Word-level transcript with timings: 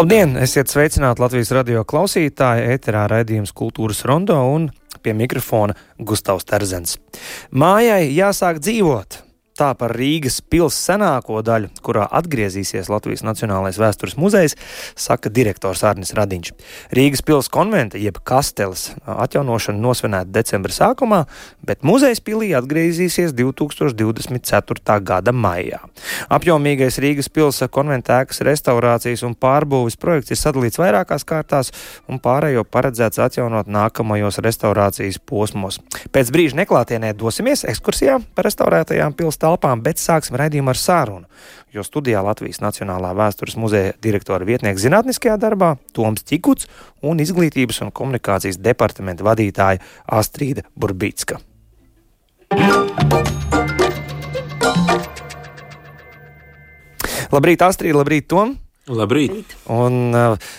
Labdien! 0.00 0.30
Esiet 0.40 0.70
sveicināti 0.72 1.20
Latvijas 1.20 1.50
radio 1.52 1.82
klausītāji, 1.84 2.70
ēterā 2.72 3.02
raidījums 3.10 3.50
Kultūras 3.52 4.00
rondo 4.08 4.38
un 4.48 4.70
pie 5.04 5.12
mikrofona 5.12 5.74
Gustavs 6.00 6.48
Terzens. 6.48 6.96
Mājai 7.52 8.06
jāsāk 8.16 8.62
dzīvot! 8.64 9.18
Tā 9.60 9.74
par 9.76 9.92
Rīgas 9.92 10.38
pils 10.40 10.72
senāko 10.72 11.42
daļu, 11.44 11.68
kurā 11.84 12.06
atgriezīsies 12.16 12.86
Latvijas 12.88 13.20
Nacionālais 13.26 13.76
vēstures 13.76 14.14
muzejs, 14.16 14.54
saka 14.96 15.28
direktors 15.28 15.82
Arnis 15.84 16.14
Radiņš. 16.16 16.54
Rīgas 16.96 17.20
pils 17.28 17.50
konventa 17.52 18.00
jeb 18.00 18.16
kasteles 18.24 18.86
atjaunošana 19.04 19.76
nosvinēta 19.84 20.32
decembra 20.32 20.72
sākumā, 20.72 21.18
bet 21.60 21.84
muzejs 21.84 22.22
pilī 22.24 22.54
atgriezīsies 22.56 23.34
2024. 23.36 24.96
gada 25.10 25.36
maijā. 25.36 25.82
Apjomīgais 26.32 26.96
Rīgas 27.04 27.28
pils 27.28 27.60
konventa 27.68 28.22
ēkas 28.22 28.40
restaurācijas 28.48 29.26
un 29.28 29.36
pārbūves 29.36 30.00
projekts 30.00 30.32
ir 30.32 30.40
sadalīts 30.40 30.80
vairākās 30.80 31.28
kārtās 31.28 31.72
un 32.08 32.16
pārējo 32.16 32.64
paredzēts 32.64 33.20
atjaunot 33.26 33.68
nākamajos 33.68 34.40
restaurācijas 34.40 35.20
posmos. 35.20 35.82
Pēc 36.08 36.32
brīža 36.32 36.62
neklātienē 36.64 37.12
dosimies 37.12 37.68
ekskursijā 37.68 38.22
pa 38.32 38.48
restaurētajām 38.48 39.20
pilsētām 39.20 39.49
telpām, 39.50 39.82
bet 39.82 39.98
sāksim 39.98 40.38
raidījumu 40.38 40.70
ar 40.70 40.78
sārunu. 40.78 41.26
Jo 41.74 41.84
studijā 41.86 42.22
Latvijas 42.22 42.62
Nacionālā 42.62 43.12
vēstures 43.18 43.58
muzeja 43.58 43.92
direktora 44.02 44.46
vietnieks 44.46 44.82
zinātniskajā 44.82 45.36
darbā 45.40 45.76
Toms 45.94 46.24
Čikuts 46.26 46.68
un 47.02 47.22
izglītības 47.22 47.82
un 47.84 47.92
komunikācijas 47.94 48.58
departamenta 48.62 49.26
vadītāja 49.26 49.82
Astrīda 50.06 50.66
Burbītska. 50.74 51.38
Labrīt, 57.30 57.62
Astrīda, 57.62 58.00
labrīt, 58.00 58.26
Tom! 58.30 58.58
Labrīt! 58.90 59.54
Un, 59.70 60.10
uh, 60.16 60.50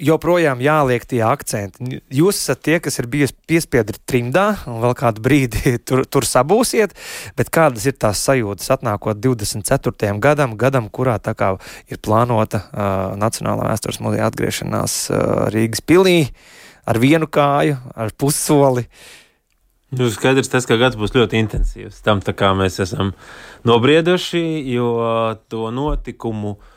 joprojām 0.00 0.60
jāliek 0.64 1.04
tie 1.08 1.20
akcenti. 1.26 2.00
Jūs 2.14 2.38
esat 2.40 2.62
tie, 2.64 2.78
kas 2.82 2.98
ir 3.00 3.08
bijis 3.10 3.34
piespiedri 3.48 4.00
trimdā, 4.08 4.46
un 4.70 4.80
vēl 4.84 4.94
kādu 4.98 5.22
brīdi 5.24 5.74
tur, 5.86 6.04
tur 6.08 6.26
sabūsiet, 6.28 6.94
bet 7.38 7.52
kādas 7.52 7.86
ir 7.90 7.98
tās 8.00 8.22
sajūtas 8.26 8.72
atnākot 8.76 9.20
24. 9.20 10.14
gadam, 10.22 10.56
gadam, 10.60 10.88
kurā 10.88 11.18
tā 11.22 11.36
kā 11.36 11.52
ir 11.90 12.00
plānota 12.02 12.64
uh, 12.64 12.90
Nacionālā 13.20 13.68
vēstures 13.70 14.00
muzeja 14.04 14.30
atgriešanās 14.30 14.98
uh, 15.12 15.22
Rīgas 15.52 15.84
pilī 15.84 16.18
ar 16.88 17.00
vienu 17.02 17.28
kāju, 17.30 17.76
ar 17.94 18.14
pussoli. 18.18 18.86
Nu, 19.90 20.06
skaidrs, 20.14 20.48
tas, 20.48 20.66
ka 20.70 20.78
gads 20.78 20.96
būs 20.98 21.12
ļoti 21.16 21.38
intensīvs. 21.42 21.98
Tam 22.06 22.22
tā 22.22 22.32
kā 22.38 22.52
mēs 22.54 22.78
esam 22.82 23.10
nobrieduši, 23.66 24.42
jo 24.70 24.92
to 25.50 25.72
notikumu 25.74 26.54
uh, 26.54 26.69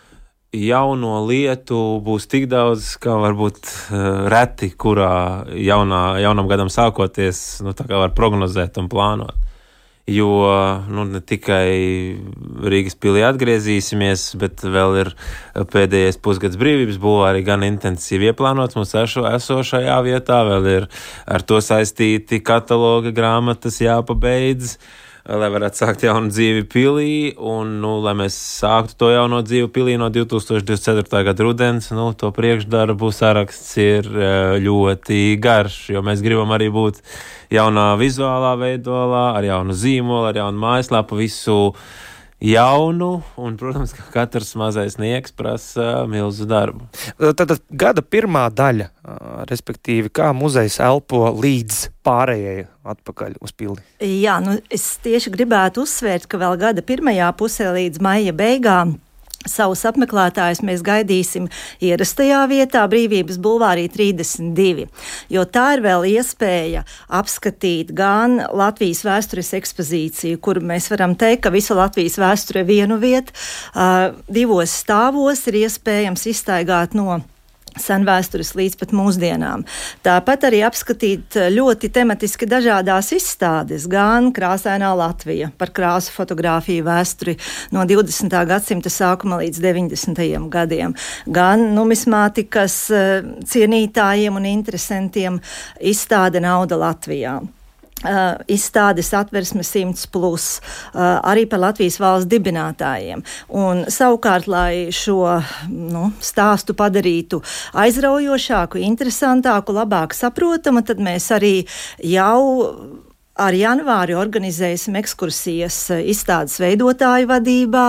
jauno 0.54 1.18
lietu 1.26 1.80
būs 2.06 2.28
tik 2.30 2.46
daudz, 2.52 2.94
kā 3.02 3.16
varbūt 3.22 3.62
uh, 3.66 4.28
reti, 4.32 4.70
kurā 4.78 5.46
jaunā, 5.50 6.04
jaunam 6.22 6.50
gadam 6.52 6.70
sākoties, 6.72 7.64
nu, 7.66 7.74
var 7.74 8.14
prognozēt 8.18 8.78
un 8.82 8.90
plānot. 8.92 9.40
Jo 10.04 10.28
nu, 10.92 11.06
ne 11.08 11.22
tikai 11.24 12.18
Rīgas 12.68 12.98
pilī 13.00 13.22
atgriezīsimies, 13.24 14.34
bet 14.36 14.60
vēl 14.68 14.98
ir 15.00 15.12
pēdējais 15.72 16.20
pusgads 16.20 16.60
brīvības 16.60 16.98
būvā 17.00 17.30
arī 17.30 17.46
gan 17.48 17.64
intensīvi 17.64 18.28
ieplānots 18.34 18.76
mūsu 18.76 19.00
eso, 19.00 19.24
esošajā 19.30 19.96
vietā, 20.04 20.42
vēl 20.50 20.68
ir 20.74 20.90
ar 21.24 21.48
to 21.48 21.62
saistīti 21.64 22.42
kataloga 22.44 23.16
grāmatas 23.16 23.80
jāpabeidz. 23.80 24.76
Uh, 24.76 24.92
lai 25.24 25.48
varētu 25.54 25.80
sākt 25.80 26.02
jaunu 26.04 26.28
dzīvi 26.34 26.66
pilī, 26.68 27.12
un, 27.40 27.78
nu, 27.80 27.94
lai 28.04 28.12
mēs 28.20 28.36
sāktu 28.36 28.98
to 29.00 29.12
jauno 29.14 29.40
dzīvi 29.46 29.70
pilī 29.72 29.96
no 30.00 30.10
2024. 30.12 31.24
gada 31.30 31.46
rudens, 31.48 31.88
nu, 31.96 32.10
to 32.12 32.32
priekšdarbu 32.36 33.12
saraksts 33.16 33.78
ir 33.80 34.10
eh, 34.12 34.56
ļoti 34.64 35.22
garš, 35.44 35.78
jo 35.96 36.04
mēs 36.04 36.24
gribam 36.26 36.52
arī 36.56 36.68
būt 36.76 37.00
jaunā 37.56 37.94
vizuālā 38.02 38.58
veidolā, 38.60 39.30
ar 39.38 39.48
jaunu 39.48 39.78
zīmolu, 39.78 40.28
ar 40.28 40.42
jaunu 40.44 40.60
mājaslapu, 40.66 41.22
visu 41.24 41.58
jaunu, 42.44 43.22
un, 43.40 43.56
protams, 43.60 43.94
ka 43.96 44.04
katrs 44.12 44.52
mazais 44.60 44.98
nieks 45.00 45.32
prasa 45.36 46.04
milzu 46.10 46.48
darbu. 46.50 46.86
Tad, 47.20 47.46
tad 47.48 47.62
gada 47.70 48.04
pirmā 48.04 48.46
daļa, 48.54 48.90
respektīvi, 49.50 50.12
kā 50.14 50.34
muzejs 50.36 50.80
elpo 50.84 51.30
līdz 51.32 51.80
pārējai 52.04 52.68
atpakaļ 52.94 53.40
uz 53.44 53.56
pildi. 53.56 53.86
Jā, 54.04 54.40
nu, 54.44 54.58
es 54.74 54.98
tieši 55.04 55.32
gribētu 55.34 55.88
uzsvērt, 55.88 56.28
ka 56.28 56.42
vēl 56.42 56.60
gada 56.60 56.84
pirmajā 56.86 57.32
pusē 57.40 57.72
līdz 57.78 58.04
maija 58.04 58.36
beigām 58.36 58.98
Savus 59.50 59.84
apmeklētājus 59.90 60.62
mēs 60.64 60.84
gaidīsim 60.86 61.50
ierastajā 61.84 62.44
vietā, 62.52 62.84
Brīvības 62.90 63.40
Bulvārī 63.44 63.90
32, 63.92 64.88
jo 65.34 65.44
tā 65.46 65.66
ir 65.78 65.84
vēl 65.84 66.08
iespēja 66.14 66.86
apskatīt 67.12 67.92
gan 67.98 68.40
Latvijas 68.54 69.04
vēstures 69.08 69.54
ekspozīciju, 69.60 70.40
kuru 70.44 70.64
mēs 70.74 70.90
varam 70.94 71.18
teikt, 71.20 71.44
ka 71.46 71.54
visa 71.54 71.76
Latvijas 71.78 72.20
vēsture 72.22 72.64
vienu 72.68 73.00
vietu, 73.02 73.36
uh, 73.76 74.12
divos 74.32 74.74
stāvos 74.84 75.44
ir 75.52 75.64
iespējams 75.66 76.28
izstaigāt 76.32 76.96
no 76.98 77.22
senvēstures 77.80 78.54
līdz 78.58 78.78
pat 78.82 78.94
mūsdienām. 78.96 79.66
Tāpat 80.06 80.48
arī 80.50 80.64
apskatīt 80.68 81.38
ļoti 81.54 81.90
tematiski 81.94 82.48
dažādās 82.50 83.12
izstādes, 83.16 83.88
gan 83.92 84.32
krāsainā 84.36 84.92
Latvija 84.98 85.52
par 85.58 85.74
krāsu 85.76 86.14
fotografiju 86.16 86.86
vēsturi 86.88 87.38
no 87.76 87.86
20. 87.90 88.38
gadsimta 88.50 88.92
sākuma 88.94 89.42
līdz 89.44 89.64
90. 89.64 90.24
gadiem, 90.54 90.96
gan 91.26 91.70
numismātikas 91.78 92.78
eh, 92.94 93.34
cienītājiem 93.50 94.40
un 94.40 94.48
interesantiem 94.50 95.42
izstāde 95.94 96.44
Nauda 96.44 96.80
Latvijā. 96.80 97.40
Uh, 98.04 98.36
izstādes 98.52 99.14
atversme 99.16 99.64
100, 99.64 100.10
plus, 100.12 100.58
uh, 100.92 101.22
arī 101.24 101.46
par 101.48 101.62
Latvijas 101.64 101.96
valsts 102.04 102.28
dibinātājiem. 102.28 103.24
Un, 103.56 103.86
savukārt, 103.88 104.50
lai 104.52 104.92
šo 104.92 105.22
nu, 105.72 106.10
stāstu 106.20 106.76
padarītu 106.76 107.40
aizraujošāku, 107.80 108.82
interesantāku, 108.84 109.78
labāk 109.78 110.18
saprotamu, 110.18 110.84
tad 110.84 111.00
mēs 111.00 111.32
arī 111.32 111.56
jau 112.04 112.44
Ar 113.34 113.56
janvāri 113.58 114.14
organizēsim 114.14 114.94
ekskursijas 115.00 115.78
izstādes 116.06 116.60
veidotāju 116.62 117.32
vadībā, 117.32 117.88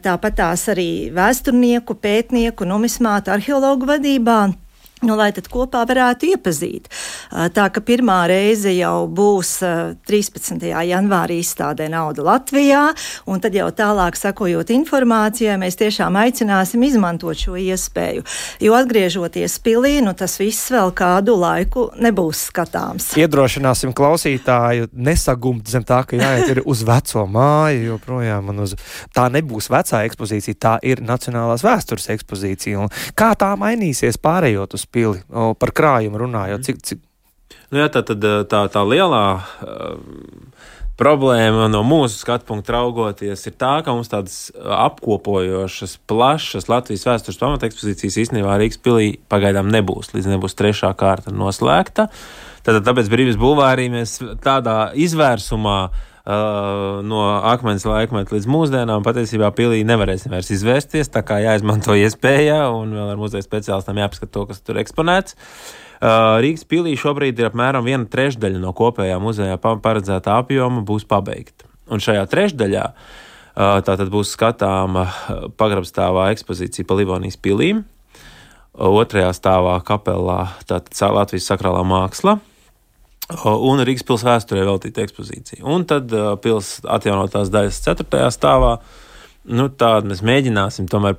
tāpat 0.00 0.38
tās 0.38 0.64
arī 0.72 1.10
vēsturnieku, 1.12 1.98
pētnieku, 2.00 2.64
numismātu, 2.64 3.34
arheologu 3.34 3.90
vadībā. 3.92 4.38
Nu, 5.02 5.16
lai 5.18 5.32
tad 5.34 5.48
kopā 5.50 5.80
varētu 5.82 6.28
iepazīt. 6.30 6.84
Tā 7.30 7.64
ka 7.74 7.80
pirmā 7.82 8.20
reize 8.30 8.70
jau 8.70 9.08
būs 9.10 9.56
13. 10.06 10.62
janvārī 10.62 11.40
izstādē 11.42 11.88
Nauda 11.90 12.22
Latvijā, 12.22 12.84
un 13.26 13.42
tad 13.42 13.56
jau 13.58 13.66
tālāk 13.74 14.14
sakojot 14.14 14.70
informācijai, 14.70 15.56
mēs 15.58 15.80
tiešām 15.80 16.14
aicināsim 16.20 16.84
izmantot 16.86 17.34
šo 17.34 17.56
iespēju. 17.58 18.22
Jo 18.62 18.76
atgriežoties 18.78 19.56
pilī, 19.66 19.96
nu, 20.06 20.12
tas 20.14 20.36
viss 20.38 20.70
vēl 20.70 20.94
kādu 20.94 21.34
laiku 21.40 21.88
nebūs 21.98 22.44
skatāms. 22.52 23.10
Iedrošināsim 23.18 23.90
klausītāju 23.98 24.92
nesagumt 24.94 25.66
zem 25.66 25.82
tā, 25.88 26.04
ka 26.06 26.22
jāiet 26.22 26.62
uz 26.62 26.84
veco 26.86 27.26
māju, 27.26 27.82
jo 27.88 27.98
projām 28.06 28.54
uz... 28.62 28.76
tā 29.10 29.26
nebūs 29.34 29.66
vecā 29.74 30.04
ekspozīcija, 30.06 30.60
tā 30.62 30.78
ir 30.86 31.02
Nacionālās 31.02 31.66
vēstures 31.66 32.06
ekspozīcija. 32.14 32.86
Un 32.86 32.94
kā 33.18 33.32
tā 33.34 33.50
mainīsies 33.58 34.22
pārējot 34.22 34.78
uz 34.78 34.86
pili, 34.94 35.22
o, 35.32 35.52
par 35.58 35.72
krājumu 35.76 36.20
runājot. 36.22 36.68
Cik, 36.68 36.84
cik... 36.86 37.02
Nu, 37.72 37.80
jā, 37.82 37.88
tā, 37.92 38.04
tad, 38.06 38.24
tā, 38.48 38.62
tā 38.72 38.82
lielā 38.84 39.24
uh, 39.40 39.96
problēma 41.00 41.66
no 41.72 41.80
mūsu 41.86 42.20
skatu 42.20 42.46
punkta 42.50 42.76
raugoties 42.76 43.46
ir 43.48 43.56
tā, 43.58 43.72
ka 43.84 43.94
mums 43.96 44.12
tādas 44.12 44.36
apkopojošas, 44.60 45.96
plašas 46.08 46.68
Latvijas 46.70 47.06
vēstures 47.08 47.40
pamatekspozīcijas 47.40 48.20
īstenībā 48.26 48.60
Rīgas 48.60 48.80
pilī 48.84 49.10
pagaidām 49.32 49.72
nebūs, 49.72 50.12
līdz 50.14 50.30
nebūs 50.34 50.56
trešā 50.58 50.92
kārta 51.00 51.34
noslēgta. 51.34 52.10
Tātad, 52.62 52.84
tāpēc 52.86 53.08
brīvības 53.10 53.40
bulvārī 53.40 53.88
mēs 53.90 54.20
tādā 54.44 54.78
izvērsumā 54.94 55.78
Uh, 55.82 56.08
no 56.22 57.22
akmens 57.50 57.82
laikmeta 57.88 58.36
līdz 58.36 58.46
mūsdienām 58.46 59.02
patiesībā 59.02 59.48
pilī 59.56 59.82
nevarēsim 59.86 60.30
vairs 60.30 60.52
izvērsties. 60.54 61.10
Tā 61.10 61.24
kā 61.26 61.40
jāizmanto 61.42 61.96
iespēja 61.98 62.68
un 62.70 62.94
vēl 62.94 63.14
ar 63.14 63.18
muzeja 63.18 63.42
speciālistiem 63.42 63.98
jāapskata 64.04 64.30
to, 64.30 64.44
kas 64.50 64.62
tur 64.62 64.78
eksponēts. 64.82 65.34
Uh, 66.02 66.38
Rīgas 66.42 66.64
pilī 66.66 66.96
šobrīd 66.98 67.38
ir 67.38 67.50
apmēram 67.50 67.84
viena 67.86 68.06
trešdaļa 68.10 68.58
no 68.62 68.72
kopējā 68.74 69.20
muzejā 69.22 69.58
paredzētā 69.62 70.38
apjoma 70.42 70.82
būs 70.86 71.06
pabeigta. 71.06 71.68
Un 71.90 72.02
šajā 72.02 72.24
trešdaļā 72.30 72.86
uh, 72.90 73.78
tātad 73.86 74.10
būs 74.10 74.34
skatāma 74.34 75.06
pagrabstāvā 75.58 76.32
ekspozīcija 76.34 76.86
pa 76.86 76.98
Livonijas 76.98 77.38
pilīm, 77.38 77.84
otrajā 78.72 79.30
stāvā 79.36 79.76
kapelā 79.86 80.40
Latvijas 80.66 81.50
sakrālā 81.50 81.84
māksla 81.86 82.40
un 83.30 83.82
Rīgas 83.86 84.04
pilsētas 84.06 84.28
vēsturē 84.28 84.66
veltīta 84.66 85.04
ekspozīcija. 85.04 85.62
Un 85.68 85.86
tad 85.88 86.10
pilsētas 86.42 86.90
atjaunotās 86.98 87.52
daļas 87.52 87.80
4. 87.86 88.28
stāvā. 88.34 88.76
Nu, 89.42 89.66
Tādu 89.74 90.12
mēs 90.12 90.20
mēģināsim 90.22 90.86
tomēr 90.90 91.16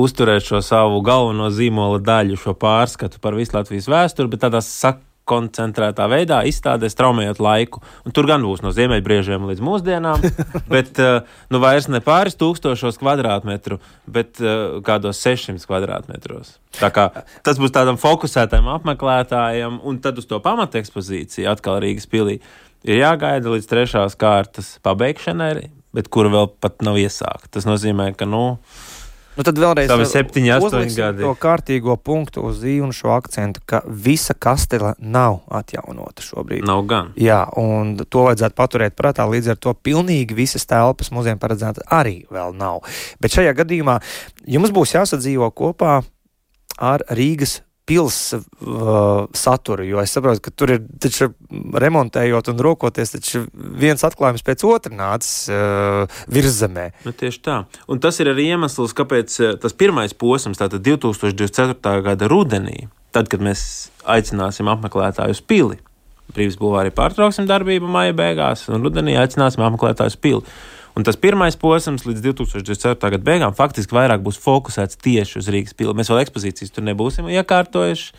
uzturēt 0.00 0.46
šo 0.46 0.62
savu 0.64 1.02
galveno 1.04 1.50
zīmola 1.52 2.00
daļu, 2.00 2.38
šo 2.40 2.54
pārskatu 2.56 3.20
par 3.20 3.36
visu 3.36 3.52
Latvijas 3.56 3.88
vēsturi, 3.92 4.30
bet 4.32 4.46
tādā 4.46 4.62
sak 4.64 5.02
koncentrētā 5.26 6.06
veidā 6.10 6.40
izstādē, 6.48 6.90
straumējot 6.92 7.40
laiku. 7.42 7.82
Un 8.06 8.14
tur 8.14 8.28
gan 8.30 8.44
būs 8.46 8.62
no 8.64 8.72
ziemeļbriežiem 8.76 9.46
līdz 9.50 9.64
mūsdienām, 9.66 10.26
bet 10.74 11.00
uh, 11.02 11.26
nu, 11.52 11.60
vairs 11.62 11.90
ne 11.92 12.02
pāris 12.04 12.38
tūkstošos 12.40 13.00
kvadrātmetru, 13.02 13.80
bet 14.06 14.40
uh, 14.42 14.78
kādos 14.86 15.22
600 15.24 15.66
kvadrātmetros. 15.66 16.56
Kā, 16.76 17.08
tas 17.46 17.58
būs 17.60 17.72
tādam 17.74 17.98
fokusētam 18.00 18.68
apmeklētājam, 18.74 19.80
un 19.86 19.98
tad 20.04 20.20
uz 20.20 20.28
to 20.28 20.38
pamata 20.44 20.80
ekspozīciju 20.82 21.50
atkal 21.50 21.80
Rīgas 21.82 22.08
pilī 22.10 22.40
ir 22.86 23.00
jāgaida 23.00 23.50
līdz 23.52 23.70
trešās 23.70 24.16
kārtas 24.20 24.76
pabeigšanai, 24.86 25.70
bet 25.96 26.10
kura 26.12 26.30
vēl 26.32 26.50
pat 26.60 26.84
nav 26.86 26.98
iesākta. 27.00 27.56
Tas 27.56 27.66
nozīmē, 27.68 28.12
ka, 28.18 28.28
nu, 28.28 28.58
Nu, 29.36 29.44
tad 29.44 29.58
vēlreiz 29.60 29.90
Savi 29.90 30.06
septiņi, 30.08 30.50
astoņi 30.54 30.94
gadi. 30.96 31.24
to 31.26 31.34
kārtīgo 31.40 31.96
punktu 32.00 32.46
uz 32.48 32.62
zīmu 32.62 32.88
un 32.88 32.94
šo 32.96 33.12
akcentu, 33.12 33.60
ka 33.68 33.82
visa 33.84 34.32
kastela 34.32 34.94
nav 34.98 35.42
atjaunota 35.52 36.24
šobrīd. 36.24 36.64
nav 36.64 36.86
gan. 36.88 37.12
Jā, 37.20 37.42
un 37.60 37.96
to 38.00 38.24
vajadzētu 38.30 38.56
paturēt 38.56 38.96
prātā. 38.96 39.28
Līdz 39.28 39.52
ar 39.52 39.60
to 39.60 39.74
pilnīgi 39.74 40.36
visas 40.36 40.64
telpas 40.64 41.12
muzeja 41.12 41.36
paredzētas 41.36 41.84
arī 41.92 42.22
vēl 42.32 42.56
nav. 42.56 42.80
Bet 43.20 43.36
šajā 43.36 43.52
gadījumā 43.60 44.00
jums 44.48 44.72
būs 44.72 44.96
jāsadzīvo 44.96 45.50
kopā 45.52 46.00
ar 46.80 47.04
Rīgas 47.12 47.60
pilsētas 47.86 48.46
uh, 48.66 49.26
saturu. 49.36 49.86
Jo 49.86 50.02
es 50.02 50.14
saprotu, 50.14 50.42
ka 50.44 50.52
tur 50.54 50.74
ir 50.74 50.82
taču, 51.02 51.30
remontējot 51.86 52.50
un 52.52 52.62
rokoties, 52.66 53.14
taču 53.14 53.44
viens 53.54 54.02
atklājums 54.06 54.44
pēc 54.46 54.64
otra 54.66 54.94
nācis 54.94 55.46
uh, 55.52 56.20
virzemē. 56.32 56.88
Nu, 57.06 57.14
tieši 57.16 57.42
tā. 57.46 57.58
Un 57.90 58.02
tas 58.02 58.18
ir 58.22 58.32
arī 58.32 58.48
iemesls, 58.52 58.94
kāpēc 58.96 59.40
eh, 59.40 59.56
tas 59.62 59.76
pirmais 59.76 60.14
posms, 60.16 60.58
tātad 60.60 60.82
2024. 60.86 61.96
gada 62.06 62.30
rudenī, 62.30 62.88
tad, 63.14 63.30
kad 63.32 63.42
mēs 63.44 63.62
aicināsim 64.06 64.70
apmeklētāju 64.72 65.36
uz 65.36 65.42
pili, 65.42 65.80
Brīvības 66.34 66.56
bulvārī 66.58 66.90
pārtrauksim 66.90 67.46
darbību 67.46 67.86
maija 67.90 68.14
beigās, 68.16 68.64
un 68.72 68.82
rudenī 68.82 69.14
aicināsim 69.20 69.62
apmeklētāju 69.62 70.10
uz 70.10 70.16
pili. 70.18 70.56
Un 70.96 71.04
tas 71.04 71.18
pirmais 71.20 71.52
posms 71.60 72.06
līdz 72.08 72.22
2024. 72.24 73.10
gada 73.12 73.24
beigām 73.24 73.52
faktiski 73.56 73.92
vairāk 73.92 74.22
būs 74.24 74.38
fokusēts 74.40 74.96
tieši 75.04 75.42
uz 75.42 75.50
Rīgas 75.52 75.76
pili. 75.76 75.92
Mēs 75.92 76.08
vēl 76.08 76.22
ekspozīcijas 76.22 76.72
tur 76.72 76.86
nebūsim 76.86 77.28
iekārtojuši. 77.34 78.14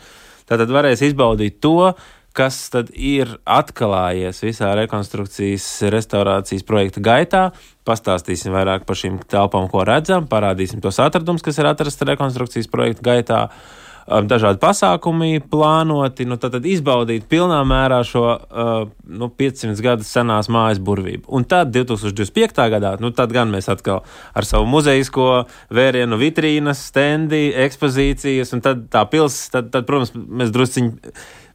Tātad 0.46 0.70
varēs 0.70 1.02
izbaudīt 1.02 1.58
to, 1.64 1.90
kas 2.38 2.60
tad 2.70 2.92
ir 2.94 3.34
atklājies 3.42 4.44
visā 4.46 4.70
rekonstrukcijas, 4.78 5.66
restaurācijas 5.90 6.62
projekta 6.68 7.02
gaitā. 7.02 7.42
Pastāstīsim 7.88 8.54
vairāk 8.54 8.86
par 8.86 9.00
šīm 9.00 9.18
telpām, 9.26 9.66
ko 9.72 9.82
redzam, 9.88 10.30
parādīsim 10.30 10.78
tos 10.84 11.02
atradumus, 11.02 11.42
kas 11.42 11.58
ir 11.58 11.66
atrasti 11.66 12.06
rekonstrukcijas 12.12 12.70
projekta 12.70 13.10
gaitā. 13.10 13.42
Um, 13.48 13.87
dažādi 14.08 14.60
pasākumi 14.62 15.42
plānoti, 15.50 16.26
nu, 16.28 16.38
tad, 16.40 16.54
tad 16.56 16.66
izbaudīt 16.68 17.26
pilnā 17.30 17.60
mērā 17.68 18.00
šo 18.06 18.24
uh, 18.28 18.70
nu, 19.04 19.28
500 19.28 19.84
gadu 19.84 20.06
senās 20.06 20.48
mājas 20.52 20.80
burvību. 20.82 21.26
Un 21.28 21.44
tad 21.48 21.72
2025. 21.74 22.62
gadā, 22.74 22.94
nu, 23.02 23.12
tad 23.16 23.34
gan 23.36 23.52
mēs 23.52 23.68
atkal 23.72 24.04
ar 24.32 24.48
savu 24.48 24.68
muzejisko 24.70 25.28
vērienu, 25.74 26.20
vitrīnas, 26.20 26.86
stendi, 26.90 27.48
ekspozīcijas, 27.66 28.54
un 28.56 28.64
tad 28.64 28.88
tā 28.92 29.04
pilsēta, 29.10 29.58
tad, 29.58 29.74
tad, 29.76 29.90
protams, 29.90 30.14
mēs 30.14 30.54
drusciņi 30.54 31.12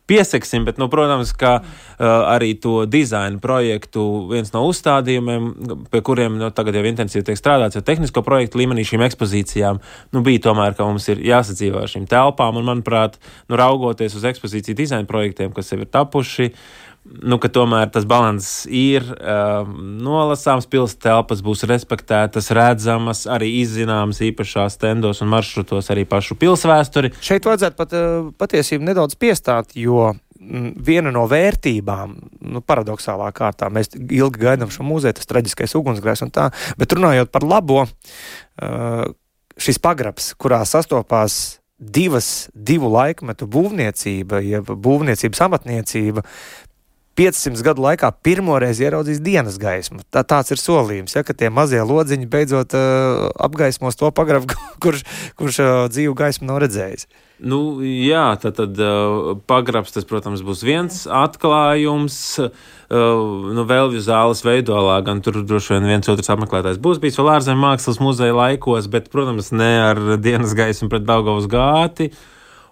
pieseksim, 0.10 0.66
bet, 0.68 0.80
nu, 0.82 0.90
protams, 0.92 1.32
ka 1.38 1.54
uh, 1.62 2.06
arī 2.34 2.54
to 2.60 2.84
dizaina 2.90 3.40
projektu 3.44 4.04
viens 4.32 4.52
no 4.56 4.66
uzstādījumiem, 4.68 5.50
pie 5.94 6.04
kuriem 6.06 6.38
nu, 6.42 6.52
tagad 6.56 6.78
jau 6.78 6.86
intensīvi 6.90 7.26
tiek 7.30 7.40
strādāts, 7.40 7.80
jau 7.80 7.86
tehnisko 7.86 8.26
projektu 8.26 8.60
līmenī 8.62 8.86
šīm 8.88 9.06
ekspozīcijām, 9.08 9.82
nu, 10.14 10.24
bija 10.26 10.44
tomēr, 10.50 10.78
ka 10.78 10.88
mums 10.90 11.08
ir 11.14 11.24
jāsadzīvē 11.24 11.86
ar 11.86 11.94
šīm 11.96 12.08
telpām, 12.12 12.60
un, 12.60 12.68
manuprāt, 12.72 13.20
nu, 13.48 13.60
raugoties 13.60 14.18
uz 14.20 14.28
ekspozīciju 14.34 14.80
dizaina 14.84 15.10
projektiem, 15.10 15.56
kas 15.56 15.72
jau 15.72 15.80
ir 15.80 15.92
tapuši, 15.92 16.52
nu, 17.04 17.38
ka 17.42 17.50
tomēr 17.52 17.90
tas 17.92 18.06
līdzsvars 18.08 18.50
ir 18.72 19.06
uh, 19.12 19.68
nolasāms, 20.04 20.68
pilsētas 20.72 21.02
telpas 21.04 21.42
būs 21.44 21.66
respektētas, 21.70 22.52
redzamas, 22.56 23.26
arī 23.28 23.50
izzināmas 23.62 24.22
īpašās 24.24 24.78
tendos 24.82 25.22
un 25.22 25.32
maršrutos 25.34 25.92
arī 25.94 26.06
pašu 26.10 26.38
pilsvēturi. 26.40 27.14
Šeit 27.24 27.46
vajadzētu 27.46 27.80
pat 27.80 27.96
uh, 27.98 28.30
patiesībā 28.40 28.92
nedaudz 28.92 29.18
piestāt, 29.20 29.76
jo 29.76 30.14
mm, 30.14 30.76
viena 30.86 31.12
no 31.14 31.26
vērtībām, 31.32 32.16
nu, 32.54 32.62
paradoxālā 32.62 33.32
kārtā, 33.36 33.72
mēs 33.74 33.94
ilgi 33.96 34.46
gaidām 34.46 34.72
šo 34.74 34.86
muzeju, 34.88 35.18
tas 35.20 35.30
traģiskais 35.30 35.76
ugunsgrēks 35.80 36.24
un 36.28 36.32
tā, 36.34 36.50
bet 36.80 36.96
runājot 36.96 37.34
par 37.34 37.48
labo, 37.48 37.84
uh, 37.84 39.04
šis 39.60 39.78
pagrabs, 39.84 40.32
kurā 40.40 40.64
sastopās 40.66 41.60
divas, 41.84 42.50
divu 42.54 42.90
laikmetu 42.94 43.48
būvniecība, 43.50 44.40
jeb 44.46 44.70
būvniecības 44.70 45.42
amatniecība, 45.48 46.24
500 47.20 47.62
gadu 47.66 47.84
laikā 47.86 48.10
pirmoreiz 48.26 48.80
ieraudzīs 48.82 49.22
dienas 49.22 49.60
gaismu. 49.62 50.02
Tā, 50.14 50.24
tāds 50.26 50.54
ir 50.54 50.62
solījums, 50.62 51.14
ja, 51.14 51.22
ka 51.26 51.36
tie 51.38 51.52
mazie 51.54 51.82
lodziņi 51.86 52.30
beidzot 52.30 52.74
uh, 52.78 53.28
apgaismos 53.38 54.00
to 54.00 54.10
pagrabu, 54.16 54.50
kurš, 54.84 55.06
kurš 55.40 55.62
uh, 55.62 55.74
dzīvu 55.94 56.16
gaismu 56.18 56.50
nav 56.50 56.64
redzējis. 56.66 57.06
Nu, 57.44 57.82
jā, 57.84 58.26
tad, 58.40 58.56
tad 58.58 58.78
uh, 58.82 59.34
pagrabs, 59.50 59.94
tas, 59.94 60.06
protams, 60.10 60.42
būs 60.46 60.64
viens 60.66 61.04
atklājums. 61.12 62.18
Uh, 62.40 63.54
nu, 63.54 63.66
Vēlvju 63.70 64.02
zāles 64.06 64.44
veidolā, 64.46 65.00
gan 65.06 65.22
tur 65.26 65.42
droši 65.44 65.76
vien 65.76 65.90
viens 65.94 66.10
otrs 66.10 66.30
apmeklētājs 66.34 66.82
būs 66.84 67.02
bijis 67.04 67.18
vēl 67.20 67.34
ārzemju 67.36 67.62
mākslas 67.62 68.00
muzeja 68.04 68.36
laikos, 68.38 68.90
bet, 68.92 69.10
protams, 69.14 69.52
ne 69.54 69.72
ar 69.90 70.02
dienas 70.22 70.56
gaismu 70.58 70.90
pret 70.94 71.06
Daugavas 71.06 71.50
gāti, 71.52 72.12